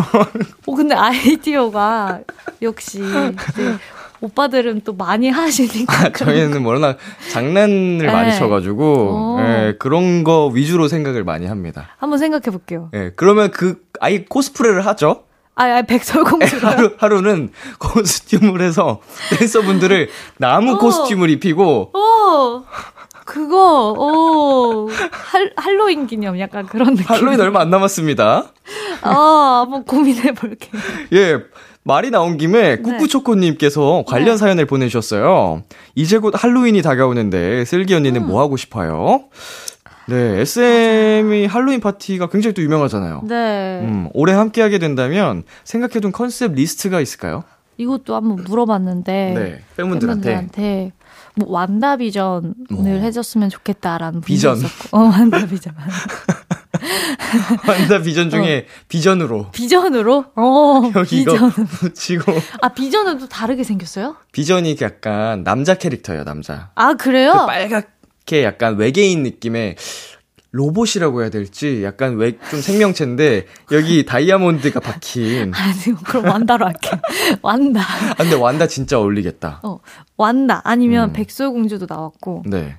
[0.65, 2.21] 어 근데 아이디어가
[2.61, 3.35] 역시 네.
[4.21, 6.05] 오빠들은 또 많이 하시니까.
[6.05, 6.97] 아, 저희는 워낙
[7.31, 8.39] 장난을 많이 네.
[8.39, 9.39] 쳐가지고 오.
[9.41, 11.89] 예, 그런 거 위주로 생각을 많이 합니다.
[11.97, 12.89] 한번 생각해 볼게요.
[12.93, 15.25] 예, 그러면 그 아예 코스프레를 하죠.
[15.55, 19.01] 아, 아 예, 백설공주가 하루 하루는 코스튬을 해서
[19.37, 20.77] 댄서분들을 나무 어.
[20.77, 22.63] 코스튬을 입히고 오,
[23.25, 27.05] 그거, 오, 할, 할로윈 기념 약간 그런 느낌.
[27.05, 28.51] 할로윈 얼마 안 남았습니다.
[29.01, 30.81] 아, 한번 고민해 볼게요.
[31.13, 31.39] 예.
[31.85, 32.81] 말이 나온 김에 네.
[32.81, 35.63] 꾸꾸초코님께서 관련 사연을 보내주셨어요.
[35.95, 38.27] 이제 곧 할로윈이 다가오는데 슬기 언니는 음.
[38.27, 39.25] 뭐 하고 싶어요?
[40.07, 43.21] 네, SM이 할로윈 파티가 굉장히 또 유명하잖아요.
[43.25, 43.81] 네.
[43.83, 47.43] 음, 올해 함께하게 된다면 생각해둔 컨셉 리스트가 있을까요?
[47.77, 49.11] 이것도 한번 물어봤는데.
[49.35, 50.29] 네, 팬분들한테.
[50.29, 50.91] 팬분들한테
[51.35, 52.83] 뭐 완다 비전을 어.
[52.83, 54.57] 해줬으면 좋겠다라는 비전.
[54.57, 54.97] 있었고.
[54.97, 55.73] 어, 완다 비전.
[57.63, 60.25] 환자 비전 중에 비전으로 비전으로?
[60.35, 61.51] 어, 여기 이거 비전.
[61.51, 62.31] 붙이고
[62.61, 64.17] 아, 비전은 또 다르게 생겼어요?
[64.31, 66.71] 비전이 약간 남자 캐릭터예요, 남자.
[66.75, 67.31] 아, 그래요?
[67.31, 67.87] 그 빨갛
[68.25, 69.75] 게 약간 외계인 느낌의
[70.51, 75.51] 로봇이라고 해야 될지 약간 외, 좀 생명체인데 여기 다이아몬드가 박힌.
[75.55, 76.91] 아니, 그럼 완다로 할게.
[77.41, 77.81] 완다.
[77.81, 79.61] 아, 근데 완다 진짜 어울리겠다.
[79.63, 79.79] 어,
[80.15, 80.61] 완다.
[80.63, 81.13] 아니면 음.
[81.13, 82.43] 백설공주도 나왔고.
[82.45, 82.77] 네.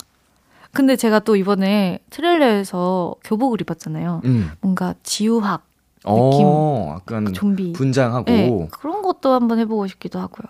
[0.72, 4.22] 근데 제가 또 이번에 트레일러에서 교복을 입었잖아요.
[4.24, 4.52] 음.
[4.60, 5.64] 뭔가 지우학,
[6.04, 7.72] 어, 약간 좀비.
[7.72, 10.46] 분장하고 네, 그런 것도 한번 해보고 싶기도 하고요.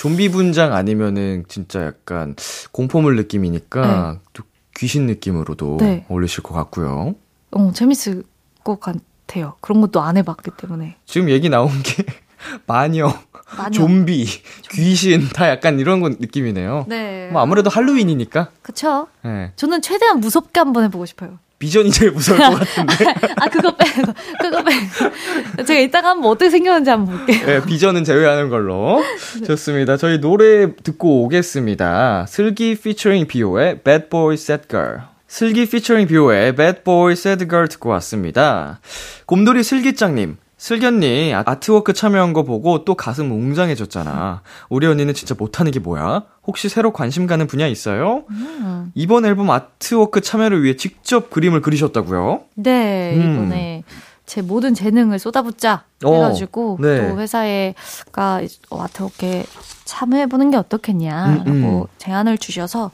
[0.00, 2.34] 좀비 분장 아니면은 진짜 약간
[2.72, 4.44] 공포물 느낌이니까 또
[4.74, 6.06] 귀신 느낌으로도 네.
[6.08, 7.16] 어울리실 것 같고요.
[7.50, 8.22] 어, 재밌을
[8.64, 9.56] 것 같아요.
[9.60, 10.96] 그런 것도 안 해봤기 때문에.
[11.04, 12.02] 지금 얘기 나온 게
[12.66, 13.12] 마녀,
[13.58, 14.24] 많이 좀비,
[14.70, 16.86] 귀신 다 약간 이런 거 느낌이네요.
[16.88, 17.28] 네.
[17.30, 18.52] 뭐 아무래도 할로윈이니까.
[18.62, 19.06] 그쵸?
[19.26, 19.52] 예.
[19.56, 21.38] 저는 최대한 무섭게 한번 해보고 싶어요.
[21.60, 23.04] 비전이 제일 무서울 것 같은데.
[23.36, 25.64] 아, 그거 빼고, 그거 빼고.
[25.66, 27.46] 제가 이따가 한번 어떻게 생겼는지 한번 볼게요.
[27.46, 29.02] 네, 비전은 제외하는 걸로.
[29.46, 29.98] 좋습니다.
[29.98, 32.24] 저희 노래 듣고 오겠습니다.
[32.28, 35.00] 슬기 피처링 비오의 Bad Boy Sad Girl.
[35.28, 38.80] 슬기 피처링 비오의 Bad Boy Sad Girl 듣고 왔습니다.
[39.26, 40.38] 곰돌이 슬기짱님.
[40.60, 44.42] 슬기 언니 아트워크 참여한 거 보고 또 가슴 웅장해졌잖아.
[44.68, 46.24] 우리 언니는 진짜 못하는 게 뭐야?
[46.46, 48.24] 혹시 새로 관심 가는 분야 있어요?
[48.28, 48.92] 음.
[48.94, 52.42] 이번 앨범 아트워크 참여를 위해 직접 그림을 그리셨다고요?
[52.56, 53.32] 네, 음.
[53.32, 53.84] 이번에
[54.26, 57.08] 제 모든 재능을 쏟아붓자 어, 해가지고 네.
[57.08, 59.46] 또 회사에가 어떻게
[59.86, 61.84] 참여해보는 게 어떻겠냐라고 음, 음.
[61.96, 62.90] 제안을 주셔서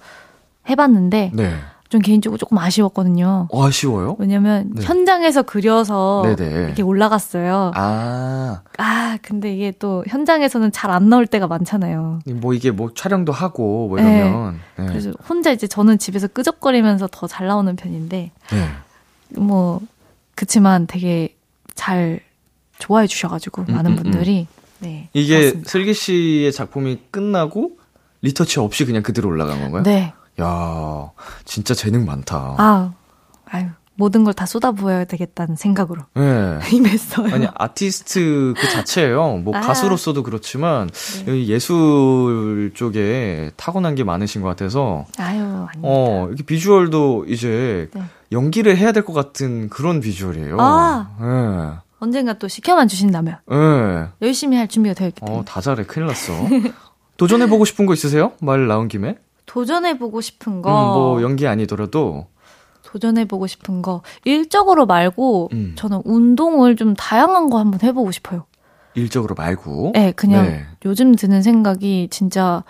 [0.70, 1.56] 해봤는데 네.
[1.89, 3.49] 좀 개인적으로 조금 아쉬웠거든요.
[3.51, 4.16] 어, 아쉬워요?
[4.18, 4.84] 왜냐면 네.
[4.84, 6.64] 현장에서 그려서 네네.
[6.66, 7.70] 이렇게 올라갔어요.
[7.74, 12.20] 아, 아, 근데 이게 또 현장에서는 잘 안 나올 때가 많잖아요.
[12.26, 14.59] 뭐 이게 뭐 촬영도 하고 뭐 이러면.
[14.78, 14.87] 네.
[14.87, 18.68] 그래서 혼자 이제 저는 집에서 끄적거리면서 더 잘 나오는 편인데 네.
[19.37, 19.80] 뭐
[20.34, 21.34] 그치만 되게
[21.74, 22.20] 잘
[22.78, 24.47] 좋아해 주셔가지고 음, 많은 음, 분들이
[24.78, 25.70] 네 이게 좋았습니다.
[25.70, 27.72] 슬기 씨의 작품이 끝나고
[28.22, 29.82] 리터치 없이 그냥 그대로 올라간 건가요?
[29.82, 30.12] 네.
[30.41, 31.11] 야,
[31.45, 32.55] 진짜 재능 많다.
[32.59, 32.93] 아,
[33.47, 33.66] 아유
[33.99, 36.59] 모든 걸 다 쏟아부어야 되겠다는 생각으로 네.
[36.70, 37.32] 임했어요.
[37.34, 39.39] 아니 아티스트 그 자체예요.
[39.39, 39.61] 뭐 아.
[39.62, 40.91] 가수로서도 그렇지만
[41.24, 41.47] 네.
[41.47, 45.80] 예술 쪽에 타고난 게 많으신 것 같아서 아유 아닙니다.
[45.82, 48.03] 어 이렇게 비주얼도 이제 네.
[48.32, 50.59] 연기를 해야 될 것 같은 그런 비주얼이에요.
[50.61, 51.80] 아.
[51.99, 53.57] 언젠가 또 시켜만 주신다면 네.
[53.57, 54.09] 네.
[54.20, 55.84] 열심히 할 준비가 되어 있기 때문에 어, 다 잘해.
[55.84, 56.34] 큰일 났어.
[57.16, 58.32] 도전해보고 싶은 거 있으세요?
[58.43, 59.16] 말 나온 김에?
[59.47, 62.26] 도전해 보고 싶은 음, 거 뭐, 연기 아니더라도.
[62.82, 65.72] 도전해 보고 싶은 거 일적으로 말고 음.
[65.76, 68.44] 저는 운동을 좀 다양한 거 한번 해보고 싶어요.
[68.94, 69.92] 일적으로 말고.
[69.94, 70.66] 네, 그냥 네.
[70.84, 72.64] 요즘 드는 생각이 진짜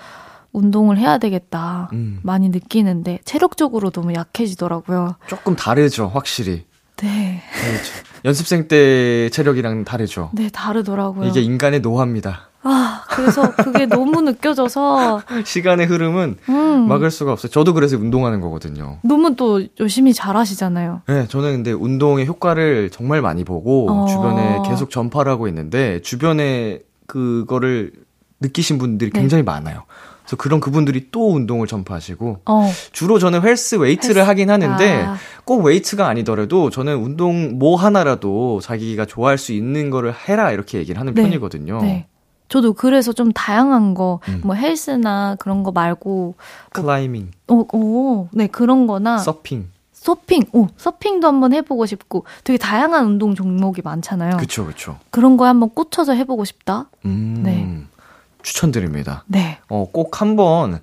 [0.53, 1.91] 운동을 해야 되겠다.
[1.93, 2.19] 음.
[2.23, 5.17] 많이 느끼는데 체력적으로 너무 약해지더라고요.
[5.29, 6.65] 조금 다르죠, 확실히.
[6.97, 7.43] 네.
[7.53, 7.93] 그렇죠.
[8.25, 10.31] 연습생 때 체력이랑 다르죠.
[10.33, 11.29] 네, 다르더라고요.
[11.29, 12.49] 이게 인간의 노화입니다.
[12.69, 16.89] 아, 그래서 그게 너무 느껴져서 시간의 흐름은 음.
[16.89, 17.51] 막을 수가 없어요.
[17.51, 18.99] 저도 그래서 운동하는 거거든요.
[19.03, 21.03] 너무 또 열심히 잘하시잖아요.
[21.07, 24.07] 네, 저는 근데 운동의 효과를 정말 많이 보고 어.
[24.07, 27.93] 주변에 계속 전파를 하고 있는데 주변에 그거를
[28.41, 29.21] 느끼신 분들이 네.
[29.21, 29.85] 굉장히 많아요.
[30.25, 32.71] 그래서 그런 그분들이 또 운동을 전파하시고 어.
[32.91, 34.29] 주로 저는 헬스 웨이트를 헬스.
[34.29, 35.17] 하긴 하는데 아.
[35.45, 40.99] 꼭 웨이트가 아니더라도 저는 운동 뭐 하나라도 자기가 좋아할 수 있는 거를 해라 이렇게 얘기를
[40.99, 41.23] 하는 네.
[41.23, 41.81] 편이거든요.
[41.81, 42.09] 네.
[42.49, 44.41] 저도 그래서 좀 다양한 거, 음.
[44.45, 46.35] 뭐 헬스나 그런 거 말고,
[46.73, 49.71] 클라이밍, 어, 어, 네, 그런 거나, 서핑.
[49.93, 54.37] 서핑, 오, 서핑도 한번 해보고 싶고, 되게 다양한 운동 종목이 많잖아요.
[54.37, 54.99] 그쵸, 그쵸.
[55.11, 56.89] 그런 거에 한번 꽂혀서 해보고 싶다?
[57.05, 57.83] 음, 네.
[58.43, 59.25] 추천드립니다.
[59.27, 59.59] 네.
[59.69, 60.79] 어, 꼭 한번,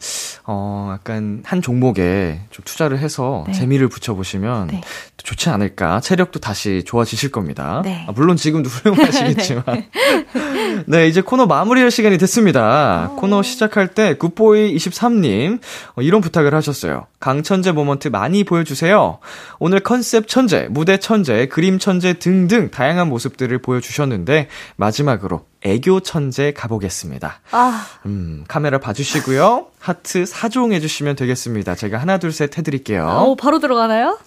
[0.46, 3.54] 어, 약간 한 종목에 좀 투자를 해서 네.
[3.54, 4.82] 재미를 붙여보시면 네.
[5.18, 6.02] 좋지 않을까.
[6.02, 7.82] 체력도 다시 좋아지실 겁니다.
[7.86, 8.06] 네.
[8.08, 9.64] 아, 물론 지금도 훌륭하시겠지만.
[10.88, 13.12] 네, 이제 코너 마무리할 시간이 됐습니다.
[13.16, 15.62] 코너 시작할 때 굿보이 23님
[15.96, 17.08] 어, 이런 부탁을 하셨어요.
[17.22, 19.20] 강천재 moment 많이 보여주세요.
[19.60, 27.40] 오늘 컨셉 천재, 무대 천재, 그림 천재 등등 다양한 모습들을 보여주셨는데 마지막으로 애교 천재 가보겠습니다.
[27.52, 29.68] 아, 음, 카메라 봐주시고요.
[29.80, 31.76] 하트 4종 해주시면 되겠습니다.
[31.76, 33.06] 제가 하나, 둘, 셋 해드릴게요.
[33.08, 34.20] 어, 바로 들어가나요?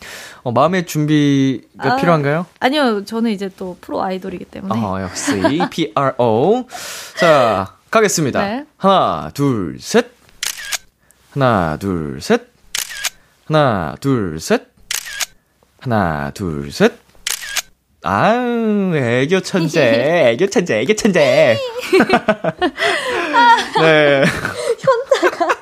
[0.42, 1.96] 어, 마음의 준비가 아.
[1.96, 2.46] 필요한가요?
[2.60, 4.80] 아니요, 저는 이제 또 프로 아이돌이기 때문에.
[4.80, 6.66] 어, 역시 PRO.
[7.18, 8.42] 자, 가겠습니다.
[8.42, 8.64] 네.
[8.78, 10.06] 하나, 둘, 셋.
[11.32, 12.48] 하나, 둘, 셋.
[13.46, 14.68] 하나, 둘, 셋.
[15.80, 17.05] 하나, 둘, 셋.
[18.08, 21.56] 아유, 애교 천재, 애교 천재, 애교 천재.
[23.80, 24.24] 네.
[25.20, 25.56] 현타가.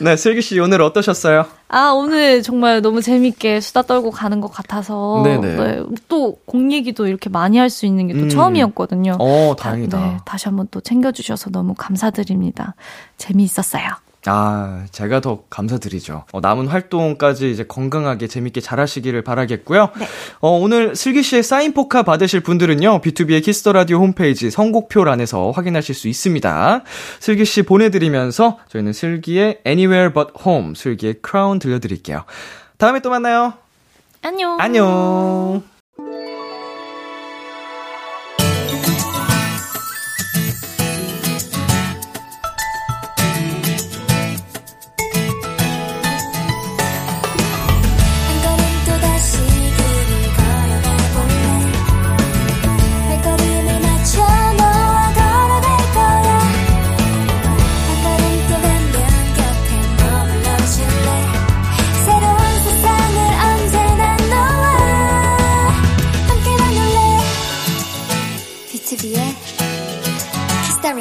[0.00, 1.46] 네, 슬기 씨 오늘 어떠셨어요?
[1.68, 5.22] 아, 오늘 정말 너무 재밌게 수다 떨고 가는 것 같아서.
[5.24, 5.56] 네네.
[5.56, 8.28] 네, 또, 공 얘기도 이렇게 많이 할 수 있는 게또 음.
[8.28, 9.16] 처음이었거든요.
[9.18, 9.98] 어, 다행이다.
[9.98, 12.74] 네, 다시 한번 또 챙겨주셔서 너무 감사드립니다.
[13.16, 13.82] 재미있었어요.
[14.28, 16.24] 아, 제가 더 감사드리죠.
[16.32, 19.90] 어, 남은 활동까지 이제 건강하게 재밌게 잘 하시기를 바라겠고요.
[19.98, 20.06] 네.
[20.40, 25.94] 어, 오늘 슬기 씨의 사인 포카 받으실 분들은요, 비투비의 Kiss the Radio 홈페이지 선곡표란에서 확인하실
[25.94, 26.84] 수 있습니다.
[27.20, 32.24] 슬기 씨 보내드리면서 저희는 슬기의 Anywhere But Home, 슬기의 Crown 들려드릴게요.
[32.76, 33.54] 다음에 또 만나요.
[34.22, 34.60] 안녕.
[34.60, 35.77] 안녕.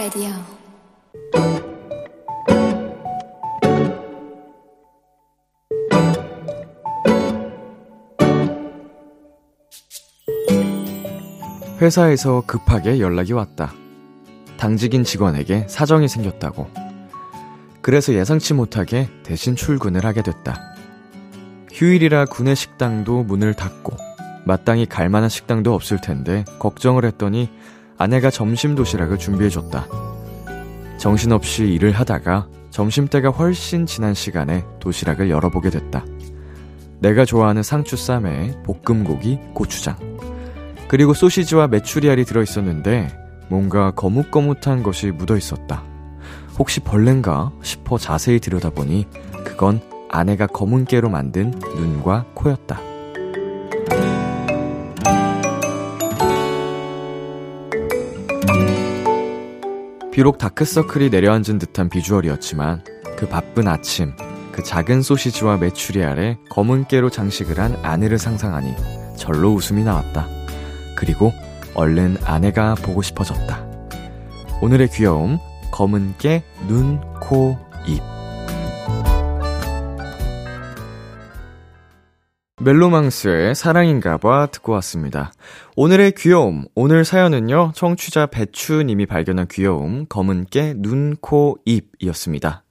[0.08, 0.32] Radio
[11.82, 13.74] 회사에서 급하게 연락이 왔다.
[14.56, 16.68] 당직인 직원에게 사정이 생겼다고.
[17.82, 20.56] 그래서 예상치 못하게 대신 출근을 하게 됐다.
[21.74, 23.98] 휴일이라 구내 식당도 문을 닫고
[24.46, 27.50] 마땅히 갈 만한 식당도 없을 텐데 걱정을 했더니
[27.98, 29.88] 아내가 점심 도시락을 준비해줬다.
[30.98, 36.06] 정신없이 일을 하다가 점심때가 훨씬 지난 시간에 도시락을 열어보게 됐다.
[37.00, 39.96] 내가 좋아하는 상추쌈에 볶음고기, 고추장.
[40.88, 43.10] 그리고 소시지와 메추리알이 들어있었는데
[43.50, 45.84] 뭔가 거뭇거뭇한 것이 묻어 있었다.
[46.58, 49.08] 혹시 벌레인가 싶어 자세히 들여다보니
[49.44, 52.80] 그건 아내가 검은 깨로 만든 눈과 코였다.
[60.18, 62.84] 비록 다크서클이 내려앉은 듯한 비주얼이었지만
[63.20, 64.16] 그 바쁜 아침,
[64.52, 68.74] 그 작은 소시지와 메추리 알에 검은 깨로 장식을 한 아내를 상상하니
[69.16, 70.28] 절로 웃음이 나왔다.
[70.96, 71.34] 그리고
[71.76, 73.64] 얼른 아내가 보고 싶어졌다.
[74.64, 75.38] 오늘의 귀여움,
[75.72, 77.56] 검은 깨, 눈, 코,
[77.86, 78.17] 입.
[82.68, 85.32] 멜로망스의 사랑인가봐 듣고 왔습니다.
[85.78, 92.66] 오늘의 귀여움, 오늘 사연은요, 청취자 배추님이 발견한 귀여움, 검은 깨, 눈, 코, 입이었습니다.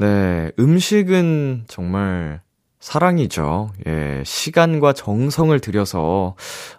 [0.00, 2.40] 네, 음식은 정말
[2.80, 3.70] 사랑이죠.
[3.86, 6.34] 예, 시간과 정성을 들여서,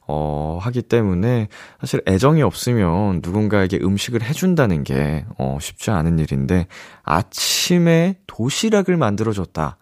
[0.05, 1.47] 어, 하기 때문에,
[1.79, 6.67] 사실 애정이 없으면 누군가에게 음식을 해준다는 게, 어, 쉽지 않은 일인데,
[7.03, 9.77] 아침에 도시락을 만들어줬다.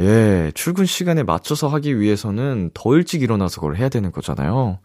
[0.00, 4.78] 예, 출근 시간에 맞춰서 하기 위해서는 더 일찍 일어나서 그걸 해야 되는 거잖아요.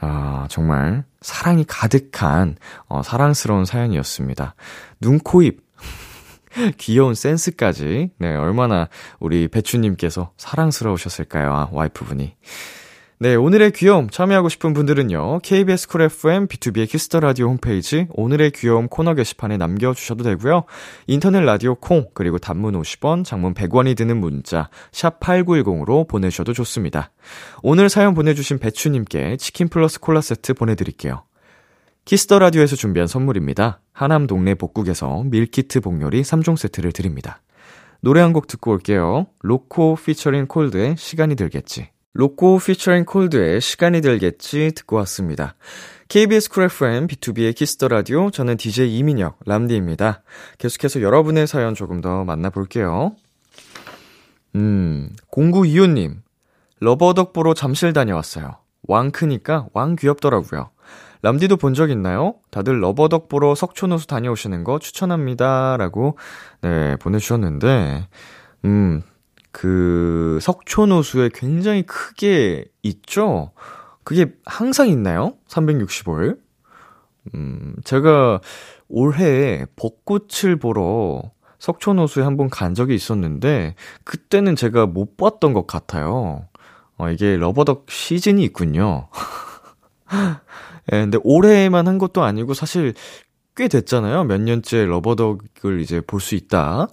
[0.00, 4.54] 아, 정말 사랑이 가득한, 어, 사랑스러운 사연이었습니다.
[5.00, 5.66] 눈, 코, 입.
[6.78, 8.10] 귀여운 센스까지.
[8.18, 8.88] 네, 얼마나
[9.20, 11.52] 우리 배추님께서 사랑스러우셨을까요?
[11.52, 12.34] 아, 와이프분이.
[13.20, 15.40] 네, 오늘의 귀여움 참여하고 싶은 분들은요.
[15.42, 20.66] KBS Cool FM 비투비의 Kiss the Radio 홈페이지 오늘의 귀여움 코너 게시판에 남겨 주셔도 되고요.
[21.08, 27.10] 인터넷 라디오 콩 그리고 단문 50원, 장문 100원이 드는 문자 샵 8910으로 보내 주셔도 좋습니다.
[27.64, 31.24] 오늘 사연 보내 주신 배추 님께 치킨 플러스 콜라 세트 보내 드릴게요.
[32.04, 33.80] Kiss the Radio에서 준비한 선물입니다.
[33.92, 37.42] 하남 동네 복국에서 밀키트 복요리 3종 세트를 드립니다.
[38.00, 39.26] 노래 한 곡 듣고 올게요.
[39.40, 41.90] 로코 피처링 콜드의 시간이 들겠지.
[42.14, 45.54] 로코 피처링 콜드의 시간이 들겠지 듣고 왔습니다.
[46.08, 50.22] KBS Cool FM, 비투비의 Kiss the Radio, 저는 DJ 이민혁, 람디입니다.
[50.56, 53.14] 계속해서 여러분의 사연 조금 더 만나볼게요.
[54.56, 56.16] 음, 0925님,
[56.80, 58.56] 러버덕 보러 잠실 다녀왔어요.
[58.84, 60.70] 왕 크니까 왕 귀엽더라고요.
[61.20, 62.36] 람디도 본 적 있나요?
[62.50, 65.76] 다들 러버덕 보러 석촌호수 다녀오시는 거 추천합니다.
[65.76, 66.16] 라고,
[66.62, 68.08] 네, 보내주셨는데,
[68.64, 69.02] 음,
[69.58, 73.50] 그, 석촌호수에 굉장히 크게 있죠?
[74.04, 75.34] 그게 항상 있나요?
[75.48, 76.38] 365일?
[77.34, 78.40] 음, 제가
[78.88, 81.22] 올해 벚꽃을 보러
[81.58, 86.46] 석촌호수에 한 번 간 적이 있었는데, 그때는 제가 못 봤던 것 같아요.
[86.96, 89.08] 어, 이게 rubber duck 시즌이 있군요.
[90.92, 92.94] 예, 근데 올해만 한 것도 아니고 사실
[93.56, 94.24] 꽤 됐잖아요.
[94.24, 96.88] 몇 년째 rubber duck을 이제 볼 수 있다.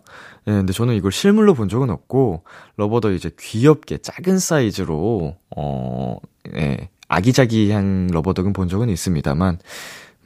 [0.48, 2.44] 예, 근데 저는 이걸 실물로 본 적은 없고,
[2.78, 6.18] rubber duck 이제 귀엽게 작은 사이즈로, 어,
[6.56, 9.60] 예, 아기자기한 rubber duck은 본 적은 있습니다만,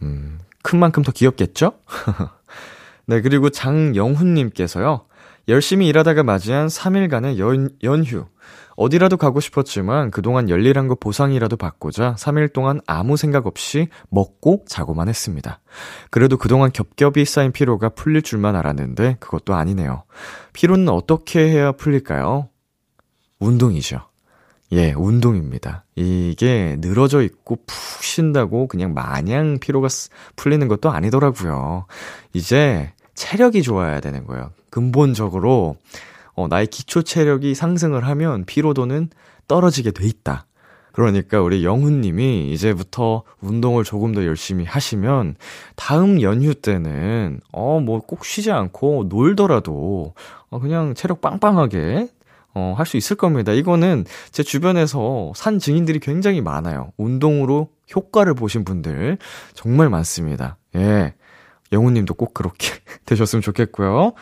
[0.01, 1.73] 음, 큰 만큼 더 귀엽겠죠?
[3.05, 5.05] 네, 그리고 장영훈님께서요,
[5.47, 8.25] 열심히 일하다가 맞이한 3일간의 연, 연휴.
[8.79, 15.09] 어디라도 가고 싶었지만 그동안 열일한 거 보상이라도 받고자 3일 동안 아무 생각 없이 먹고 자고만
[15.09, 15.59] 했습니다.
[16.11, 20.03] 그래도 그동안 겹겹이 쌓인 피로가 풀릴 줄만 알았는데 그것도 아니네요.
[20.53, 22.47] 피로는 어떻게 해야 풀릴까요?
[23.39, 23.99] 운동이죠.
[24.71, 25.83] 예, 운동입니다.
[25.95, 27.67] 이게 늘어져 있고 푹
[28.01, 29.89] 쉰다고 그냥 마냥 피로가
[30.37, 31.85] 풀리는 것도 아니더라고요.
[32.31, 34.51] 이제 체력이 좋아야 되는 거예요.
[34.69, 35.75] 근본적으로
[36.35, 39.09] 어, 나의 기초 체력이 상승을 하면 피로도는
[39.47, 40.45] 떨어지게 돼 있다.
[40.91, 45.35] 그러니까 우리 영훈님이 이제부터 운동을 조금 더 열심히 하시면
[45.75, 50.13] 다음 연휴 때는 어 뭐 꼭 쉬지 않고 놀더라도
[50.49, 52.09] 어 그냥 체력 빵빵하게
[52.55, 53.51] 어 할 수 있을 겁니다.
[53.53, 56.91] 이거는 제 주변에서 산 증인들이 굉장히 많아요.
[56.97, 59.19] 운동으로 효과를 보신 분들
[59.53, 60.57] 정말 많습니다.
[60.75, 61.13] 예.
[61.71, 62.73] 영훈님도 꼭 그렇게
[63.05, 64.13] 되셨으면 좋겠고요.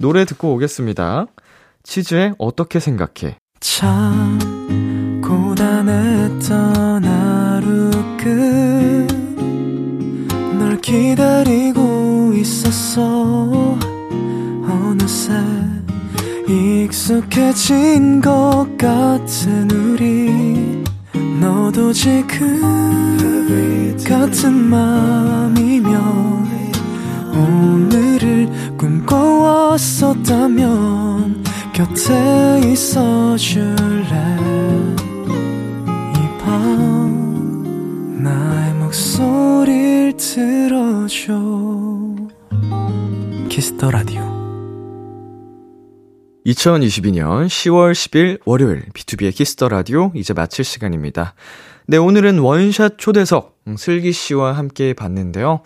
[0.00, 1.26] 노래 듣고 오겠습니다.
[1.84, 3.38] 치즈의 어떻게 생각해?
[3.60, 4.38] 참
[5.22, 7.90] 고단했던 하루
[10.56, 13.78] 끝널 기다리고 있었어.
[14.66, 15.32] 어느새
[16.48, 20.82] 익숙해진 것 같은 우리.
[21.40, 23.14] 너도 지금
[24.06, 25.94] 같은 맘이면
[27.34, 30.14] 오늘을 꿈꿔왔었다면
[31.74, 34.06] 곁에 있어 줄래
[36.14, 41.34] 이 밤 나의 목소리를 들어줘
[43.48, 44.22] Kiss the Radio
[46.46, 51.34] 2022년 10월 10일 월요일 B2B의 키스터 라디오 이제 마칠 시간입니다.
[51.86, 55.62] 네, 오늘은 원샷 초대석 음, 슬기 씨와 함께 봤는데요.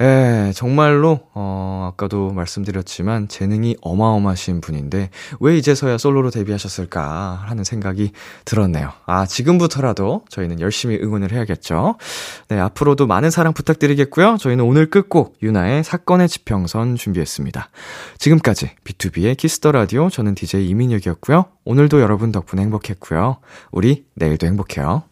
[0.00, 8.12] 에, 정말로, 어, 아까도 말씀드렸지만, 재능이 어마어마하신 분인데, 왜 이제서야 솔로로 데뷔하셨을까 하는 생각이
[8.44, 8.90] 들었네요.
[9.06, 11.96] 아, 지금부터라도 저희는 열심히 응원을 해야겠죠.
[12.48, 14.36] 네, 앞으로도 많은 사랑 부탁드리겠고요.
[14.38, 17.68] 저희는 오늘 끝곡, 윤하의 사건의 지평선 준비했습니다.
[18.18, 21.46] 지금까지 B2B의 키스터 라디오, 저는 DJ 이민혁이었고요.
[21.64, 23.38] 오늘도 여러분 덕분에 행복했고요.
[23.70, 25.02] 우리 내일도 행복해요.